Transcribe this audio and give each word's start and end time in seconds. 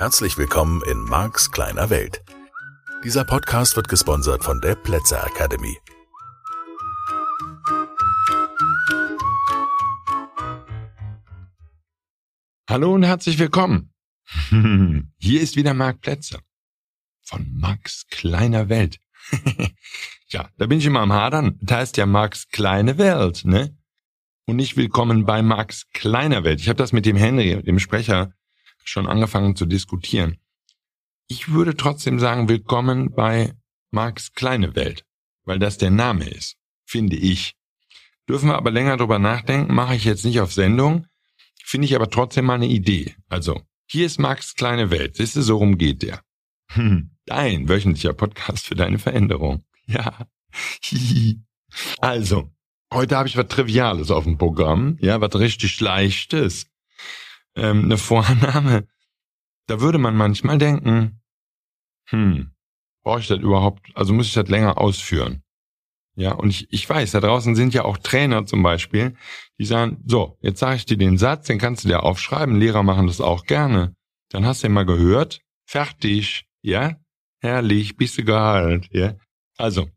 Herzlich 0.00 0.38
willkommen 0.38 0.80
in 0.90 1.04
Marks 1.04 1.50
kleiner 1.50 1.90
Welt. 1.90 2.24
Dieser 3.04 3.22
Podcast 3.22 3.76
wird 3.76 3.86
gesponsert 3.86 4.42
von 4.42 4.58
der 4.62 4.74
Plätzer 4.74 5.22
Academy. 5.26 5.76
Hallo 12.66 12.94
und 12.94 13.02
herzlich 13.02 13.38
willkommen. 13.38 13.92
Hier 15.18 15.42
ist 15.42 15.56
wieder 15.56 15.74
Marc 15.74 16.00
Plätzer 16.00 16.40
von 17.20 17.46
Max 17.52 18.06
kleiner 18.08 18.70
Welt. 18.70 19.00
ja, 20.28 20.48
da 20.56 20.66
bin 20.66 20.78
ich 20.78 20.86
immer 20.86 21.00
am 21.00 21.12
Hadern. 21.12 21.58
Das 21.60 21.76
heißt 21.76 21.96
ja 21.98 22.06
Max 22.06 22.48
kleine 22.48 22.96
Welt, 22.96 23.44
ne? 23.44 23.76
Und 24.46 24.56
nicht 24.56 24.78
willkommen 24.78 25.26
bei 25.26 25.42
Max 25.42 25.90
kleiner 25.92 26.42
Welt. 26.42 26.58
Ich 26.60 26.70
habe 26.70 26.78
das 26.78 26.94
mit 26.94 27.04
dem 27.04 27.16
Henry, 27.16 27.62
dem 27.62 27.78
Sprecher, 27.78 28.32
schon 28.84 29.06
angefangen 29.06 29.56
zu 29.56 29.66
diskutieren. 29.66 30.38
Ich 31.28 31.52
würde 31.52 31.76
trotzdem 31.76 32.18
sagen, 32.18 32.48
willkommen 32.48 33.12
bei 33.14 33.54
Max 33.92 34.32
kleine 34.32 34.74
Welt, 34.74 35.04
weil 35.44 35.58
das 35.58 35.78
der 35.78 35.90
Name 35.90 36.28
ist, 36.28 36.56
finde 36.84 37.16
ich. 37.16 37.54
Dürfen 38.28 38.48
wir 38.48 38.56
aber 38.56 38.70
länger 38.70 38.96
drüber 38.96 39.18
nachdenken, 39.18 39.74
mache 39.74 39.96
ich 39.96 40.04
jetzt 40.04 40.24
nicht 40.24 40.40
auf 40.40 40.52
Sendung, 40.52 41.06
finde 41.64 41.86
ich 41.86 41.94
aber 41.94 42.10
trotzdem 42.10 42.46
mal 42.46 42.54
eine 42.54 42.66
Idee. 42.66 43.14
Also, 43.28 43.60
hier 43.86 44.06
ist 44.06 44.18
Max 44.18 44.54
kleine 44.54 44.90
Welt. 44.90 45.16
Siehst 45.16 45.36
du, 45.36 45.42
so 45.42 45.56
rum 45.56 45.78
geht 45.78 46.02
der. 46.02 46.22
Hm, 46.72 47.10
dein 47.26 47.68
wöchentlicher 47.68 48.12
Podcast 48.12 48.66
für 48.66 48.74
deine 48.74 48.98
Veränderung. 48.98 49.64
Ja. 49.86 50.28
also, 51.98 52.52
heute 52.92 53.16
habe 53.16 53.28
ich 53.28 53.36
was 53.36 53.48
Triviales 53.48 54.12
auf 54.12 54.22
dem 54.22 54.38
Programm. 54.38 54.96
Ja, 55.00 55.20
was 55.20 55.34
richtig 55.34 55.80
Leichtes 55.80 56.69
ähm, 57.56 57.84
eine 57.84 57.98
Vorname, 57.98 58.86
da 59.66 59.80
würde 59.80 59.98
man 59.98 60.16
manchmal 60.16 60.58
denken, 60.58 61.20
hm, 62.06 62.50
brauche 63.02 63.20
ich 63.20 63.28
das 63.28 63.38
überhaupt, 63.38 63.90
also 63.94 64.12
muss 64.12 64.26
ich 64.26 64.34
das 64.34 64.48
länger 64.48 64.78
ausführen? 64.78 65.42
Ja, 66.16 66.32
und 66.32 66.50
ich, 66.50 66.72
ich 66.72 66.88
weiß, 66.88 67.12
da 67.12 67.20
draußen 67.20 67.54
sind 67.54 67.72
ja 67.72 67.84
auch 67.84 67.96
Trainer 67.96 68.44
zum 68.44 68.62
Beispiel, 68.62 69.16
die 69.58 69.64
sagen, 69.64 70.02
so, 70.04 70.38
jetzt 70.42 70.58
sage 70.58 70.76
ich 70.76 70.84
dir 70.84 70.96
den 70.96 71.18
Satz, 71.18 71.46
den 71.46 71.58
kannst 71.58 71.84
du 71.84 71.88
dir 71.88 72.02
aufschreiben, 72.02 72.58
Lehrer 72.58 72.82
machen 72.82 73.06
das 73.06 73.20
auch 73.20 73.44
gerne. 73.44 73.94
Dann 74.28 74.44
hast 74.44 74.62
du 74.62 74.66
ihn 74.66 74.72
mal 74.72 74.84
gehört, 74.84 75.40
fertig, 75.64 76.44
ja, 76.62 76.96
herrlich, 77.40 77.96
bist 77.96 78.18
du 78.18 78.24
geheilt, 78.24 78.88
ja. 78.92 79.14
Also, 79.56 79.88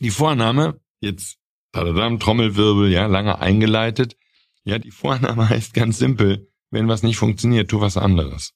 die 0.00 0.10
Vorname, 0.10 0.80
jetzt, 1.00 1.38
tadadam, 1.72 2.18
Trommelwirbel, 2.18 2.90
ja, 2.90 3.06
lange 3.06 3.38
eingeleitet, 3.38 4.16
ja, 4.64 4.78
die 4.78 4.90
Vorname 4.90 5.48
heißt 5.50 5.74
ganz 5.74 5.98
simpel, 5.98 6.47
wenn 6.70 6.88
was 6.88 7.02
nicht 7.02 7.16
funktioniert, 7.16 7.70
tu 7.70 7.80
was 7.80 7.96
anderes. 7.96 8.52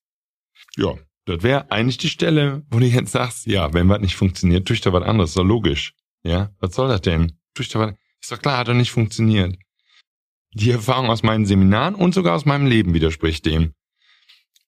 Ja, 0.77 0.95
das 1.25 1.43
wäre 1.43 1.71
eigentlich 1.71 1.99
die 1.99 2.09
Stelle, 2.09 2.65
wo 2.71 2.79
du 2.79 2.87
jetzt 2.87 3.13
sagst, 3.13 3.47
ja, 3.47 3.73
wenn 3.73 3.89
was 3.89 4.01
nicht 4.01 4.17
funktioniert, 4.17 4.67
tu 4.67 4.75
ich 4.75 4.81
da 4.81 4.93
was 4.93 5.05
anderes, 5.05 5.31
ist 5.31 5.39
doch 5.39 5.45
logisch. 5.45 5.95
Ja, 6.23 6.51
was 6.61 6.75
soll 6.75 6.89
das 6.89 7.01
denn? 7.03 7.39
Tu 7.55 7.63
ich 7.63 7.69
da 7.69 7.81
was, 7.81 7.95
ist 8.21 8.33
doch 8.33 8.41
klar, 8.41 8.59
hat 8.59 8.69
doch 8.69 8.75
nicht 8.75 8.91
funktioniert. 8.91 9.57
Die 10.55 10.71
Erfahrung 10.71 11.09
aus 11.09 11.23
meinen 11.23 11.47
Seminaren 11.47 11.95
und 11.95 12.15
sogar 12.15 12.37
aus 12.37 12.45
meinem 12.45 12.67
Leben 12.67 12.93
widerspricht 12.93 13.47
dem. 13.47 13.73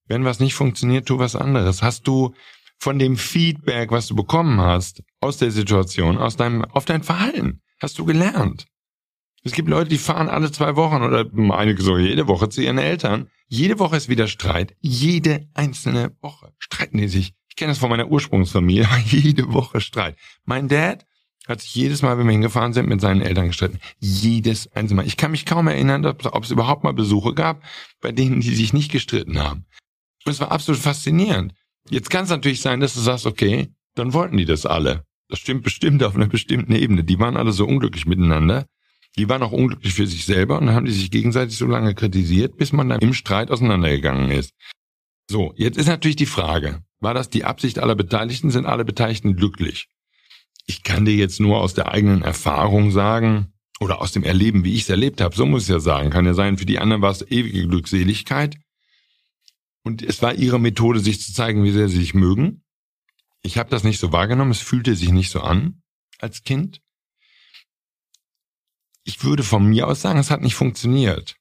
Wenn 0.06 0.24
was 0.24 0.40
nicht 0.40 0.54
funktioniert, 0.54 1.06
tu 1.06 1.18
was 1.18 1.36
anderes. 1.36 1.82
Hast 1.82 2.06
du 2.06 2.34
von 2.78 2.98
dem 2.98 3.16
Feedback, 3.16 3.90
was 3.90 4.06
du 4.06 4.14
bekommen 4.14 4.60
hast, 4.60 5.02
aus 5.20 5.38
der 5.38 5.50
Situation, 5.50 6.18
aus 6.18 6.36
deinem, 6.36 6.64
auf 6.64 6.84
dein 6.84 7.02
Verhalten, 7.02 7.62
hast 7.80 7.98
du 7.98 8.04
gelernt. 8.04 8.66
Es 9.44 9.52
gibt 9.52 9.68
Leute, 9.68 9.90
die 9.90 9.98
fahren 9.98 10.30
alle 10.30 10.50
zwei 10.50 10.74
Wochen 10.74 11.02
oder 11.02 11.26
einige 11.54 11.82
so 11.82 11.98
jede 11.98 12.26
Woche 12.28 12.48
zu 12.48 12.62
ihren 12.62 12.78
Eltern. 12.78 13.28
Jede 13.46 13.78
Woche 13.78 13.96
ist 13.96 14.08
wieder 14.08 14.26
Streit. 14.26 14.74
Jede 14.80 15.48
einzelne 15.52 16.16
Woche 16.22 16.54
streiten 16.58 16.96
die 16.96 17.08
sich. 17.08 17.34
Ich 17.50 17.56
kenne 17.56 17.70
das 17.70 17.78
von 17.78 17.90
meiner 17.90 18.08
Ursprungsfamilie. 18.08 18.88
Jede 19.04 19.52
Woche 19.52 19.82
Streit. 19.82 20.16
Mein 20.44 20.68
Dad 20.68 21.06
hat 21.46 21.60
sich 21.60 21.74
jedes 21.74 22.00
Mal, 22.00 22.16
wenn 22.16 22.26
wir 22.26 22.32
hingefahren 22.32 22.72
sind, 22.72 22.88
mit 22.88 23.02
seinen 23.02 23.20
Eltern 23.20 23.48
gestritten. 23.48 23.78
Jedes 23.98 24.72
einzelne 24.72 25.02
Mal. 25.02 25.06
Ich 25.06 25.18
kann 25.18 25.30
mich 25.30 25.44
kaum 25.44 25.68
erinnern, 25.68 26.06
ob 26.06 26.42
es 26.42 26.50
überhaupt 26.50 26.84
mal 26.84 26.94
Besuche 26.94 27.34
gab, 27.34 27.62
bei 28.00 28.12
denen 28.12 28.40
die 28.40 28.54
sich 28.54 28.72
nicht 28.72 28.90
gestritten 28.90 29.38
haben. 29.38 29.66
Und 30.24 30.32
es 30.32 30.40
war 30.40 30.52
absolut 30.52 30.80
faszinierend. 30.80 31.52
Jetzt 31.90 32.08
kann 32.08 32.24
es 32.24 32.30
natürlich 32.30 32.62
sein, 32.62 32.80
dass 32.80 32.94
du 32.94 33.00
sagst, 33.00 33.26
okay, 33.26 33.68
dann 33.94 34.14
wollten 34.14 34.38
die 34.38 34.46
das 34.46 34.64
alle. 34.64 35.04
Das 35.28 35.38
stimmt 35.38 35.64
bestimmt 35.64 36.02
auf 36.02 36.16
einer 36.16 36.28
bestimmten 36.28 36.74
Ebene. 36.74 37.04
Die 37.04 37.18
waren 37.18 37.36
alle 37.36 37.52
so 37.52 37.66
unglücklich 37.66 38.06
miteinander. 38.06 38.66
Die 39.16 39.28
waren 39.28 39.42
auch 39.42 39.52
unglücklich 39.52 39.94
für 39.94 40.06
sich 40.06 40.24
selber 40.24 40.58
und 40.58 40.70
haben 40.70 40.86
die 40.86 40.92
sich 40.92 41.10
gegenseitig 41.10 41.56
so 41.56 41.66
lange 41.66 41.94
kritisiert, 41.94 42.56
bis 42.56 42.72
man 42.72 42.88
dann 42.88 43.00
im 43.00 43.14
Streit 43.14 43.50
auseinandergegangen 43.50 44.30
ist. 44.30 44.52
So, 45.30 45.54
jetzt 45.56 45.78
ist 45.78 45.86
natürlich 45.86 46.16
die 46.16 46.26
Frage, 46.26 46.82
war 47.00 47.14
das 47.14 47.30
die 47.30 47.44
Absicht 47.44 47.78
aller 47.78 47.94
Beteiligten? 47.94 48.50
Sind 48.50 48.66
alle 48.66 48.84
Beteiligten 48.84 49.36
glücklich? 49.36 49.88
Ich 50.66 50.82
kann 50.82 51.04
dir 51.04 51.14
jetzt 51.14 51.40
nur 51.40 51.60
aus 51.60 51.74
der 51.74 51.92
eigenen 51.92 52.22
Erfahrung 52.22 52.90
sagen 52.90 53.52
oder 53.80 54.00
aus 54.00 54.12
dem 54.12 54.24
Erleben, 54.24 54.64
wie 54.64 54.74
ich 54.74 54.82
es 54.82 54.90
erlebt 54.90 55.20
habe, 55.20 55.36
so 55.36 55.46
muss 55.46 55.64
ich 55.64 55.68
ja 55.68 55.80
sagen. 55.80 56.10
Kann 56.10 56.26
ja 56.26 56.34
sein, 56.34 56.58
für 56.58 56.66
die 56.66 56.78
anderen 56.78 57.02
war 57.02 57.10
es 57.10 57.22
ewige 57.22 57.68
Glückseligkeit. 57.68 58.56
Und 59.82 60.02
es 60.02 60.22
war 60.22 60.34
ihre 60.34 60.58
Methode, 60.58 61.00
sich 61.00 61.20
zu 61.20 61.32
zeigen, 61.32 61.62
wie 61.62 61.72
sehr 61.72 61.88
sie 61.88 61.98
sich 61.98 62.14
mögen. 62.14 62.62
Ich 63.42 63.58
habe 63.58 63.68
das 63.68 63.84
nicht 63.84 64.00
so 64.00 64.12
wahrgenommen, 64.12 64.52
es 64.52 64.60
fühlte 64.60 64.96
sich 64.96 65.12
nicht 65.12 65.30
so 65.30 65.40
an 65.40 65.82
als 66.18 66.42
Kind 66.42 66.80
ich 69.04 69.22
würde 69.22 69.42
von 69.42 69.66
mir 69.66 69.86
aus 69.86 70.00
sagen, 70.00 70.18
es 70.18 70.30
hat 70.30 70.40
nicht 70.40 70.54
funktioniert. 70.54 71.36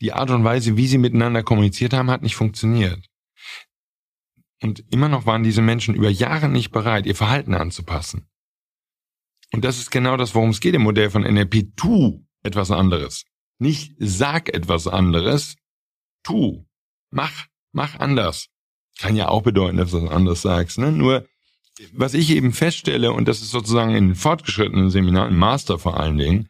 Die 0.00 0.12
Art 0.12 0.30
und 0.30 0.44
Weise, 0.44 0.76
wie 0.76 0.88
sie 0.88 0.98
miteinander 0.98 1.42
kommuniziert 1.42 1.92
haben, 1.92 2.10
hat 2.10 2.22
nicht 2.22 2.36
funktioniert. 2.36 3.06
Und 4.62 4.84
immer 4.90 5.08
noch 5.08 5.26
waren 5.26 5.42
diese 5.42 5.62
Menschen 5.62 5.94
über 5.94 6.08
Jahre 6.08 6.48
nicht 6.48 6.70
bereit, 6.72 7.06
ihr 7.06 7.14
Verhalten 7.14 7.54
anzupassen. 7.54 8.28
Und 9.52 9.64
das 9.64 9.78
ist 9.78 9.90
genau 9.90 10.16
das, 10.16 10.34
worum 10.34 10.50
es 10.50 10.60
geht 10.60 10.74
im 10.74 10.82
Modell 10.82 11.10
von 11.10 11.22
NLP. 11.22 11.76
Tu 11.76 12.24
etwas 12.42 12.70
anderes. 12.70 13.24
Nicht 13.58 13.94
sag 13.98 14.52
etwas 14.52 14.88
anderes. 14.88 15.56
Tu. 16.22 16.64
Mach. 17.10 17.46
Mach 17.72 17.98
anders. 17.98 18.48
Kann 18.98 19.16
ja 19.16 19.28
auch 19.28 19.42
bedeuten, 19.42 19.76
dass 19.76 19.90
du 19.90 20.02
was 20.02 20.10
anderes 20.10 20.42
sagst. 20.42 20.78
Ne? 20.78 20.92
Nur, 20.92 21.26
was 21.92 22.14
ich 22.14 22.30
eben 22.30 22.52
feststelle, 22.52 23.12
und 23.12 23.28
das 23.28 23.42
ist 23.42 23.50
sozusagen 23.50 23.94
in 23.94 24.14
fortgeschrittenen 24.14 24.90
Seminaren, 24.90 25.36
Master 25.36 25.78
vor 25.78 26.00
allen 26.00 26.18
Dingen, 26.18 26.48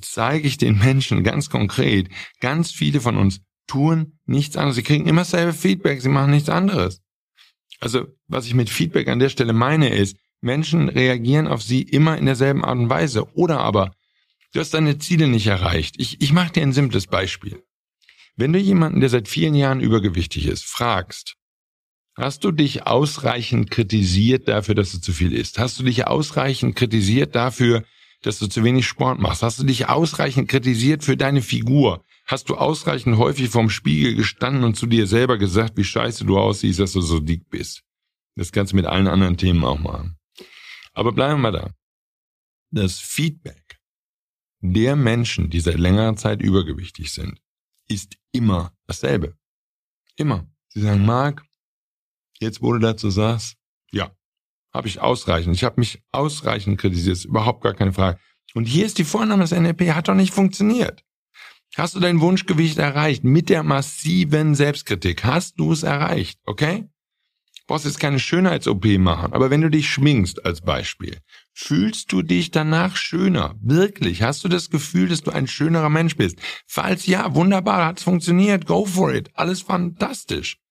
zeige 0.00 0.48
ich 0.48 0.58
den 0.58 0.78
Menschen 0.78 1.24
ganz 1.24 1.50
konkret, 1.50 2.08
ganz 2.40 2.70
viele 2.70 3.00
von 3.00 3.16
uns 3.16 3.40
tun 3.66 4.18
nichts 4.26 4.56
anderes. 4.56 4.76
Sie 4.76 4.82
kriegen 4.82 5.06
immer 5.06 5.24
selbe 5.24 5.52
Feedback, 5.52 6.00
sie 6.00 6.08
machen 6.08 6.30
nichts 6.30 6.48
anderes. 6.48 7.00
Also, 7.80 8.06
was 8.28 8.46
ich 8.46 8.54
mit 8.54 8.70
Feedback 8.70 9.08
an 9.08 9.18
der 9.18 9.28
Stelle 9.28 9.52
meine, 9.52 9.88
ist, 9.94 10.16
Menschen 10.40 10.88
reagieren 10.88 11.46
auf 11.46 11.62
sie 11.62 11.82
immer 11.82 12.18
in 12.18 12.26
derselben 12.26 12.64
Art 12.64 12.78
und 12.78 12.88
Weise. 12.88 13.32
Oder 13.34 13.60
aber, 13.60 13.92
du 14.52 14.60
hast 14.60 14.74
deine 14.74 14.98
Ziele 14.98 15.28
nicht 15.28 15.46
erreicht. 15.46 15.94
Ich, 15.98 16.20
ich 16.20 16.32
mache 16.32 16.52
dir 16.52 16.62
ein 16.62 16.72
simples 16.72 17.06
Beispiel. 17.06 17.62
Wenn 18.36 18.52
du 18.52 18.58
jemanden, 18.58 19.00
der 19.00 19.08
seit 19.08 19.28
vielen 19.28 19.54
Jahren 19.54 19.80
übergewichtig 19.80 20.46
ist, 20.46 20.64
fragst, 20.64 21.36
hast 22.16 22.44
du 22.44 22.50
dich 22.50 22.86
ausreichend 22.86 23.70
kritisiert 23.70 24.48
dafür, 24.48 24.74
dass 24.74 24.92
du 24.92 24.98
zu 24.98 25.12
viel 25.12 25.32
isst? 25.32 25.58
Hast 25.58 25.78
du 25.78 25.84
dich 25.84 26.06
ausreichend 26.06 26.76
kritisiert 26.76 27.34
dafür, 27.34 27.84
dass 28.22 28.38
du 28.38 28.46
zu 28.46 28.64
wenig 28.64 28.86
Sport 28.86 29.20
machst? 29.20 29.42
Hast 29.42 29.58
du 29.58 29.64
dich 29.64 29.88
ausreichend 29.88 30.48
kritisiert 30.48 31.04
für 31.04 31.16
deine 31.16 31.42
Figur? 31.42 32.04
Hast 32.24 32.48
du 32.48 32.56
ausreichend 32.56 33.18
häufig 33.18 33.50
vorm 33.50 33.68
Spiegel 33.68 34.14
gestanden 34.14 34.64
und 34.64 34.76
zu 34.76 34.86
dir 34.86 35.06
selber 35.06 35.38
gesagt, 35.38 35.76
wie 35.76 35.84
scheiße 35.84 36.24
du 36.24 36.38
aussiehst, 36.38 36.78
dass 36.78 36.92
du 36.92 37.00
so 37.00 37.20
dick 37.20 37.50
bist? 37.50 37.82
Das 38.36 38.52
kannst 38.52 38.72
du 38.72 38.76
mit 38.76 38.86
allen 38.86 39.08
anderen 39.08 39.36
Themen 39.36 39.64
auch 39.64 39.78
machen. 39.78 40.16
Aber 40.94 41.12
bleiben 41.12 41.42
wir 41.42 41.52
da. 41.52 41.74
Das 42.70 42.98
Feedback 42.98 43.80
der 44.62 44.94
Menschen, 44.94 45.50
die 45.50 45.60
seit 45.60 45.78
längerer 45.78 46.16
Zeit 46.16 46.40
übergewichtig 46.40 47.12
sind, 47.12 47.42
ist 47.88 48.16
immer 48.30 48.72
dasselbe. 48.86 49.36
Immer. 50.16 50.48
Sie 50.68 50.80
sagen, 50.80 51.04
Marc, 51.04 51.44
jetzt 52.38 52.62
wo 52.62 52.72
du 52.72 52.78
dazu 52.78 53.10
sagst, 53.10 53.56
habe 54.72 54.88
ich 54.88 55.00
ausreichend. 55.00 55.54
Ich 55.54 55.64
habe 55.64 55.80
mich 55.80 56.02
ausreichend 56.12 56.80
kritisiert, 56.80 57.16
ist 57.16 57.24
überhaupt 57.24 57.62
gar 57.62 57.74
keine 57.74 57.92
Frage. 57.92 58.18
Und 58.54 58.64
hier 58.64 58.86
ist 58.86 58.98
die 58.98 59.04
Vorname 59.04 59.42
des 59.42 59.52
NLP, 59.52 59.94
hat 59.94 60.08
doch 60.08 60.14
nicht 60.14 60.34
funktioniert. 60.34 61.04
Hast 61.76 61.94
du 61.94 62.00
dein 62.00 62.20
Wunschgewicht 62.20 62.78
erreicht 62.78 63.24
mit 63.24 63.48
der 63.48 63.62
massiven 63.62 64.54
Selbstkritik? 64.54 65.24
Hast 65.24 65.58
du 65.58 65.72
es 65.72 65.82
erreicht, 65.82 66.38
okay? 66.44 66.88
Du 67.60 67.66
brauchst 67.66 67.86
jetzt 67.86 68.00
keine 68.00 68.18
Schönheits-OP 68.18 68.98
machen, 68.98 69.32
aber 69.32 69.48
wenn 69.48 69.62
du 69.62 69.70
dich 69.70 69.88
schminkst 69.88 70.44
als 70.44 70.60
Beispiel, 70.60 71.18
fühlst 71.54 72.12
du 72.12 72.20
dich 72.20 72.50
danach 72.50 72.96
schöner? 72.96 73.54
Wirklich? 73.62 74.22
Hast 74.22 74.44
du 74.44 74.48
das 74.48 74.68
Gefühl, 74.68 75.08
dass 75.08 75.22
du 75.22 75.30
ein 75.30 75.46
schönerer 75.46 75.88
Mensch 75.88 76.16
bist? 76.16 76.36
Falls 76.66 77.06
ja, 77.06 77.34
wunderbar, 77.34 77.86
hat 77.86 77.98
es 77.98 78.04
funktioniert, 78.04 78.66
go 78.66 78.84
for 78.84 79.14
it, 79.14 79.30
alles 79.34 79.62
fantastisch 79.62 80.61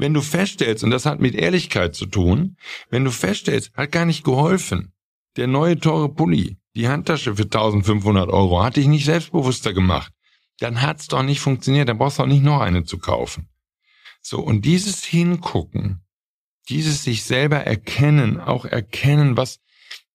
wenn 0.00 0.14
du 0.14 0.22
feststellst, 0.22 0.82
und 0.82 0.90
das 0.90 1.06
hat 1.06 1.20
mit 1.20 1.34
Ehrlichkeit 1.34 1.94
zu 1.94 2.06
tun, 2.06 2.56
wenn 2.88 3.04
du 3.04 3.10
feststellst, 3.10 3.72
hat 3.74 3.92
gar 3.92 4.06
nicht 4.06 4.24
geholfen. 4.24 4.92
Der 5.36 5.46
neue 5.46 5.78
teure 5.78 6.08
Pulli, 6.08 6.56
die 6.74 6.88
Handtasche 6.88 7.36
für 7.36 7.44
1500 7.44 8.28
Euro, 8.30 8.62
hat 8.62 8.76
dich 8.76 8.86
nicht 8.86 9.04
selbstbewusster 9.04 9.72
gemacht. 9.72 10.12
Dann 10.58 10.82
hat's 10.82 11.06
doch 11.06 11.22
nicht 11.22 11.40
funktioniert, 11.40 11.88
dann 11.88 11.98
brauchst 11.98 12.18
du 12.18 12.22
auch 12.22 12.26
nicht 12.26 12.42
noch 12.42 12.60
eine 12.60 12.84
zu 12.84 12.98
kaufen. 12.98 13.48
So, 14.22 14.40
und 14.40 14.64
dieses 14.64 15.04
Hingucken, 15.04 16.02
dieses 16.68 17.04
sich 17.04 17.24
selber 17.24 17.58
erkennen, 17.58 18.40
auch 18.40 18.64
erkennen, 18.64 19.36
was, 19.36 19.60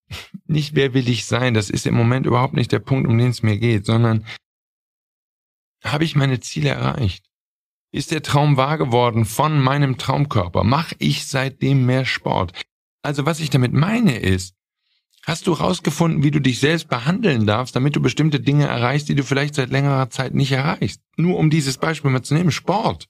nicht 0.48 0.76
wer 0.76 0.94
will 0.94 1.10
ich 1.10 1.26
sein, 1.26 1.54
das 1.54 1.70
ist 1.70 1.86
im 1.86 1.96
Moment 1.96 2.26
überhaupt 2.26 2.54
nicht 2.54 2.72
der 2.72 2.80
Punkt, 2.80 3.08
um 3.08 3.18
den 3.18 3.30
es 3.30 3.44
mir 3.44 3.58
geht, 3.58 3.86
sondern 3.86 4.26
habe 5.84 6.04
ich 6.04 6.16
meine 6.16 6.40
Ziele 6.40 6.70
erreicht? 6.70 7.26
Ist 7.96 8.12
der 8.12 8.22
Traum 8.22 8.58
wahr 8.58 8.78
geworden 8.78 9.24
von 9.24 9.58
meinem 9.58 9.98
Traumkörper? 9.98 10.66
Mache 10.66 10.98
ich 11.00 11.28
seitdem 11.28 11.86
mehr 11.86 12.04
Sport? 12.04 12.52
Also 13.02 13.26
was 13.26 13.40
ich 13.40 13.50
damit 13.50 13.72
meine 13.72 14.20
ist, 14.20 14.54
hast 15.24 15.48
du 15.48 15.54
rausgefunden, 15.54 16.22
wie 16.22 16.30
du 16.30 16.42
dich 16.42 16.60
selbst 16.60 16.90
behandeln 16.90 17.48
darfst, 17.48 17.74
damit 17.74 17.96
du 17.96 18.02
bestimmte 18.02 18.42
Dinge 18.42 18.68
erreichst, 18.68 19.08
die 19.08 19.16
du 19.16 19.24
vielleicht 19.24 19.56
seit 19.56 19.70
längerer 19.70 20.10
Zeit 20.10 20.34
nicht 20.34 20.52
erreichst? 20.52 21.00
Nur 21.16 21.40
um 21.40 21.50
dieses 21.50 21.78
Beispiel 21.78 22.12
mal 22.12 22.22
zu 22.22 22.34
nehmen, 22.34 22.52
Sport. 22.52 23.08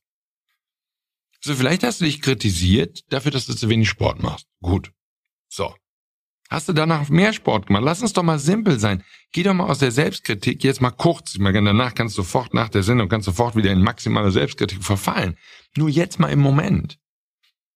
So, 1.41 1.55
vielleicht 1.55 1.81
hast 1.81 2.01
du 2.01 2.05
dich 2.05 2.21
kritisiert 2.21 3.11
dafür, 3.11 3.31
dass 3.31 3.47
du 3.47 3.55
zu 3.55 3.69
wenig 3.69 3.89
Sport 3.89 4.21
machst. 4.21 4.45
Gut. 4.61 4.91
So. 5.49 5.73
Hast 6.49 6.69
du 6.69 6.73
danach 6.73 7.09
mehr 7.09 7.33
Sport 7.33 7.67
gemacht? 7.67 7.83
Lass 7.83 8.01
uns 8.01 8.13
doch 8.13 8.23
mal 8.23 8.37
simpel 8.37 8.79
sein. 8.79 9.03
Geh 9.31 9.43
doch 9.43 9.53
mal 9.53 9.65
aus 9.65 9.79
der 9.79 9.91
Selbstkritik 9.91 10.63
jetzt 10.63 10.79
mal 10.79 10.91
kurz. 10.91 11.33
Danach 11.33 11.95
kannst 11.95 12.17
du 12.17 12.21
sofort 12.21 12.53
nach 12.53 12.69
der 12.69 12.83
Sendung 12.83 13.09
kannst 13.09 13.27
du 13.27 13.31
sofort 13.31 13.55
wieder 13.55 13.71
in 13.71 13.81
maximale 13.81 14.31
Selbstkritik 14.31 14.83
verfallen. 14.83 15.37
Nur 15.75 15.89
jetzt 15.89 16.19
mal 16.19 16.29
im 16.29 16.39
Moment. 16.39 16.99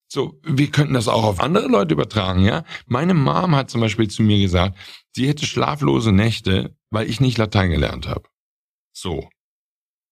So, 0.08 0.40
wir 0.44 0.70
könnten 0.72 0.94
das 0.94 1.08
auch 1.08 1.24
auf 1.24 1.40
andere 1.40 1.68
Leute 1.68 1.94
übertragen, 1.94 2.44
ja? 2.44 2.64
Meine 2.88 3.14
Mom 3.14 3.56
hat 3.56 3.70
zum 3.70 3.82
Beispiel 3.82 4.08
zu 4.08 4.24
mir 4.24 4.40
gesagt, 4.40 4.78
sie 5.16 5.28
hätte 5.28 5.46
schlaflose 5.46 6.12
Nächte, 6.12 6.76
weil 6.90 7.10
ich 7.10 7.20
nicht 7.20 7.38
Latein 7.38 7.70
gelernt 7.70 8.08
habe. 8.08 8.24
So. 8.92 9.30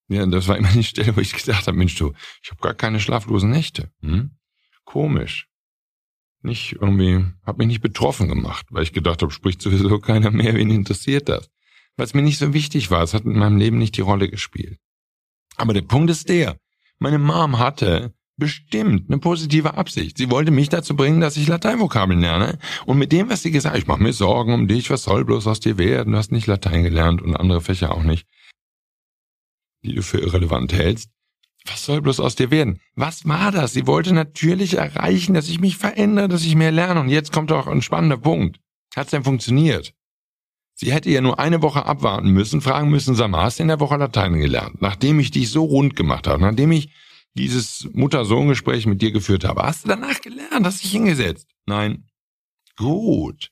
Ja, 0.07 0.25
das 0.25 0.47
war 0.47 0.57
immer 0.57 0.71
die 0.71 0.83
Stelle, 0.83 1.15
wo 1.15 1.21
ich 1.21 1.33
gedacht 1.33 1.67
habe, 1.67 1.77
Mensch, 1.77 1.95
du, 1.95 2.13
ich 2.43 2.51
habe 2.51 2.61
gar 2.61 2.73
keine 2.73 2.99
schlaflosen 2.99 3.49
Nächte. 3.49 3.91
Hm? 4.01 4.37
Komisch 4.85 5.47
nicht 6.47 6.77
irgendwie, 6.81 7.25
hat 7.45 7.57
mich 7.59 7.67
nicht 7.67 7.81
betroffen 7.81 8.27
gemacht, 8.27 8.65
weil 8.71 8.83
ich 8.83 8.93
gedacht 8.93 9.21
habe, 9.21 9.31
spricht 9.31 9.61
sowieso 9.61 9.99
keiner 9.99 10.31
mehr, 10.31 10.55
wen 10.55 10.71
interessiert 10.71 11.29
das? 11.29 11.49
Weil 11.95 12.05
es 12.05 12.13
mir 12.13 12.23
nicht 12.23 12.39
so 12.39 12.53
wichtig 12.53 12.89
war, 12.89 13.03
es 13.03 13.13
hat 13.13 13.25
in 13.25 13.37
meinem 13.37 13.57
Leben 13.57 13.77
nicht 13.77 13.97
die 13.97 14.01
Rolle 14.01 14.29
gespielt. 14.29 14.79
Aber 15.55 15.73
der 15.73 15.81
Punkt 15.81 16.09
ist 16.09 16.29
der, 16.29 16.57
meine 16.99 17.19
Mom 17.19 17.59
hatte 17.59 18.13
bestimmt 18.37 19.09
eine 19.09 19.19
positive 19.19 19.75
Absicht. 19.75 20.17
Sie 20.17 20.29
wollte 20.29 20.51
mich 20.51 20.69
dazu 20.69 20.95
bringen, 20.95 21.21
dass 21.21 21.37
ich 21.37 21.47
Lateinvokabeln 21.47 22.21
lerne. 22.21 22.59
Und 22.85 22.99
mit 22.99 23.11
dem, 23.11 23.29
was 23.29 23.41
sie 23.41 23.51
gesagt 23.51 23.73
hat, 23.73 23.81
ich 23.81 23.87
mache 23.87 24.01
mir 24.01 24.13
Sorgen 24.13 24.53
um 24.53 24.67
dich, 24.67 24.91
was 24.91 25.03
soll 25.03 25.25
bloß 25.25 25.47
aus 25.47 25.59
dir 25.59 25.79
werden? 25.79 26.13
Du 26.13 26.19
hast 26.19 26.31
nicht 26.31 26.45
Latein 26.45 26.83
gelernt 26.83 27.21
und 27.21 27.35
andere 27.35 27.61
Fächer 27.61 27.93
auch 27.93 28.03
nicht, 28.03 28.27
die 29.83 29.95
du 29.95 30.03
für 30.03 30.19
irrelevant 30.19 30.71
hältst 30.71 31.09
was 31.67 31.85
soll 31.85 32.01
bloß 32.01 32.19
aus 32.19 32.35
dir 32.35 32.51
werden? 32.51 32.79
Was 32.95 33.27
war 33.27 33.51
das? 33.51 33.73
Sie 33.73 33.87
wollte 33.87 34.13
natürlich 34.13 34.75
erreichen, 34.75 35.33
dass 35.33 35.49
ich 35.49 35.59
mich 35.59 35.77
verändere, 35.77 36.27
dass 36.27 36.43
ich 36.45 36.55
mehr 36.55 36.71
lerne. 36.71 36.99
Und 37.01 37.09
jetzt 37.09 37.31
kommt 37.31 37.51
doch 37.51 37.67
ein 37.67 37.81
spannender 37.81 38.17
Punkt. 38.17 38.59
Hat's 38.95 39.11
denn 39.11 39.23
funktioniert? 39.23 39.93
Sie 40.75 40.93
hätte 40.93 41.09
ja 41.09 41.21
nur 41.21 41.39
eine 41.39 41.61
Woche 41.61 41.85
abwarten 41.85 42.29
müssen, 42.29 42.61
fragen 42.61 42.89
müssen, 42.89 43.15
sag 43.15 43.29
mal, 43.29 43.43
hast 43.43 43.57
du 43.57 43.63
in 43.63 43.67
der 43.67 43.79
Woche 43.79 43.97
Latein 43.97 44.33
gelernt? 44.33 44.81
Nachdem 44.81 45.19
ich 45.19 45.31
dich 45.31 45.49
so 45.49 45.63
rund 45.65 45.95
gemacht 45.95 46.27
habe, 46.27 46.41
nachdem 46.41 46.71
ich 46.71 46.89
dieses 47.33 47.87
Mutter-Sohn-Gespräch 47.93 48.85
mit 48.85 49.01
dir 49.01 49.11
geführt 49.11 49.43
habe, 49.43 49.63
hast 49.63 49.85
du 49.85 49.89
danach 49.89 50.21
gelernt, 50.21 50.65
hast 50.65 50.83
dich 50.83 50.91
hingesetzt? 50.91 51.47
Nein. 51.65 52.05
Gut. 52.75 53.49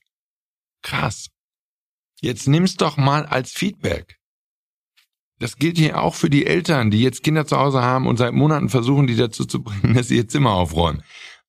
Krass. 0.82 1.30
Jetzt 2.20 2.46
nimm's 2.46 2.76
doch 2.76 2.96
mal 2.96 3.26
als 3.26 3.52
Feedback. 3.52 4.18
Das 5.38 5.56
gilt 5.56 5.76
hier 5.76 6.00
auch 6.00 6.14
für 6.14 6.30
die 6.30 6.46
Eltern, 6.46 6.90
die 6.90 7.02
jetzt 7.02 7.22
Kinder 7.22 7.46
zu 7.46 7.58
Hause 7.58 7.82
haben 7.82 8.06
und 8.06 8.16
seit 8.16 8.32
Monaten 8.32 8.70
versuchen, 8.70 9.06
die 9.06 9.16
dazu 9.16 9.44
zu 9.44 9.62
bringen, 9.62 9.94
dass 9.94 10.08
sie 10.08 10.16
ihr 10.16 10.28
Zimmer 10.28 10.52
aufräumen. 10.52 11.02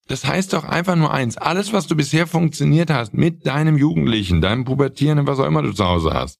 Das 0.08 0.26
heißt 0.26 0.54
doch 0.54 0.64
einfach 0.64 0.96
nur 0.96 1.14
eins. 1.14 1.38
Alles, 1.38 1.74
was 1.74 1.88
du 1.88 1.96
bisher 1.96 2.28
funktioniert 2.28 2.90
hast 2.90 3.14
mit 3.14 3.46
deinem 3.46 3.78
Jugendlichen, 3.78 4.42
deinem 4.42 4.66
Pubertierenden, 4.66 5.28
was 5.28 5.40
auch 5.40 5.46
immer 5.46 5.62
du 5.62 5.74
zu 5.74 5.86
Hause 5.86 6.14
hast, 6.14 6.40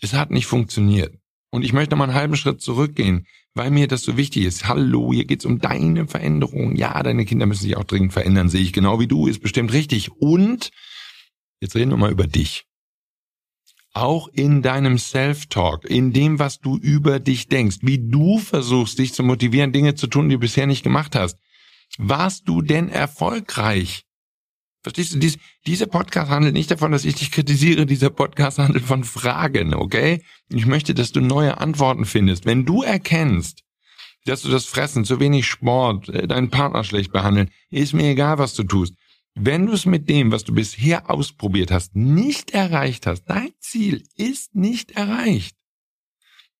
es 0.00 0.14
hat 0.14 0.30
nicht 0.30 0.46
funktioniert. 0.46 1.14
Und 1.50 1.64
ich 1.64 1.72
möchte 1.72 1.96
mal 1.96 2.04
einen 2.04 2.14
halben 2.14 2.36
Schritt 2.36 2.60
zurückgehen, 2.60 3.26
weil 3.54 3.70
mir 3.70 3.88
das 3.88 4.02
so 4.02 4.16
wichtig 4.16 4.44
ist. 4.44 4.68
Hallo, 4.68 5.12
hier 5.12 5.24
geht's 5.24 5.44
um 5.44 5.60
deine 5.60 6.06
Veränderung. 6.06 6.76
Ja, 6.76 7.02
deine 7.02 7.24
Kinder 7.24 7.46
müssen 7.46 7.62
sich 7.62 7.76
auch 7.76 7.84
dringend 7.84 8.12
verändern, 8.12 8.48
sehe 8.48 8.60
ich 8.60 8.72
genau 8.72 9.00
wie 9.00 9.06
du, 9.06 9.26
ist 9.26 9.42
bestimmt 9.42 9.72
richtig. 9.72 10.10
Und 10.12 10.70
jetzt 11.60 11.74
reden 11.74 11.90
wir 11.90 11.96
mal 11.96 12.12
über 12.12 12.26
dich 12.26 12.67
auch 13.94 14.28
in 14.28 14.62
deinem 14.62 14.98
Self-Talk, 14.98 15.84
in 15.84 16.12
dem, 16.12 16.38
was 16.38 16.60
du 16.60 16.76
über 16.76 17.20
dich 17.20 17.48
denkst, 17.48 17.78
wie 17.82 17.98
du 17.98 18.38
versuchst, 18.38 18.98
dich 18.98 19.14
zu 19.14 19.22
motivieren, 19.22 19.72
Dinge 19.72 19.94
zu 19.94 20.06
tun, 20.06 20.28
die 20.28 20.36
du 20.36 20.40
bisher 20.40 20.66
nicht 20.66 20.82
gemacht 20.82 21.16
hast. 21.16 21.38
Warst 21.96 22.48
du 22.48 22.62
denn 22.62 22.88
erfolgreich? 22.88 24.04
Verstehst 24.82 25.14
du, 25.14 25.18
dies, 25.18 25.38
dieser 25.66 25.86
Podcast 25.86 26.30
handelt 26.30 26.54
nicht 26.54 26.70
davon, 26.70 26.92
dass 26.92 27.04
ich 27.04 27.16
dich 27.16 27.32
kritisiere, 27.32 27.84
dieser 27.84 28.10
Podcast 28.10 28.58
handelt 28.58 28.84
von 28.84 29.04
Fragen, 29.04 29.74
okay? 29.74 30.22
Ich 30.48 30.66
möchte, 30.66 30.94
dass 30.94 31.10
du 31.10 31.20
neue 31.20 31.58
Antworten 31.58 32.04
findest. 32.04 32.46
Wenn 32.46 32.64
du 32.64 32.82
erkennst, 32.82 33.64
dass 34.24 34.42
du 34.42 34.50
das 34.50 34.66
Fressen, 34.66 35.04
zu 35.04 35.18
wenig 35.20 35.46
Sport, 35.46 36.08
äh, 36.08 36.28
deinen 36.28 36.50
Partner 36.50 36.84
schlecht 36.84 37.12
behandeln, 37.12 37.50
ist 37.70 37.94
mir 37.94 38.10
egal, 38.10 38.38
was 38.38 38.54
du 38.54 38.62
tust. 38.62 38.94
Wenn 39.40 39.66
du 39.66 39.72
es 39.72 39.86
mit 39.86 40.08
dem, 40.08 40.32
was 40.32 40.42
du 40.42 40.52
bisher 40.52 41.08
ausprobiert 41.08 41.70
hast, 41.70 41.94
nicht 41.94 42.50
erreicht 42.50 43.06
hast, 43.06 43.24
dein 43.26 43.52
Ziel 43.60 44.02
ist 44.16 44.56
nicht 44.56 44.92
erreicht, 44.92 45.56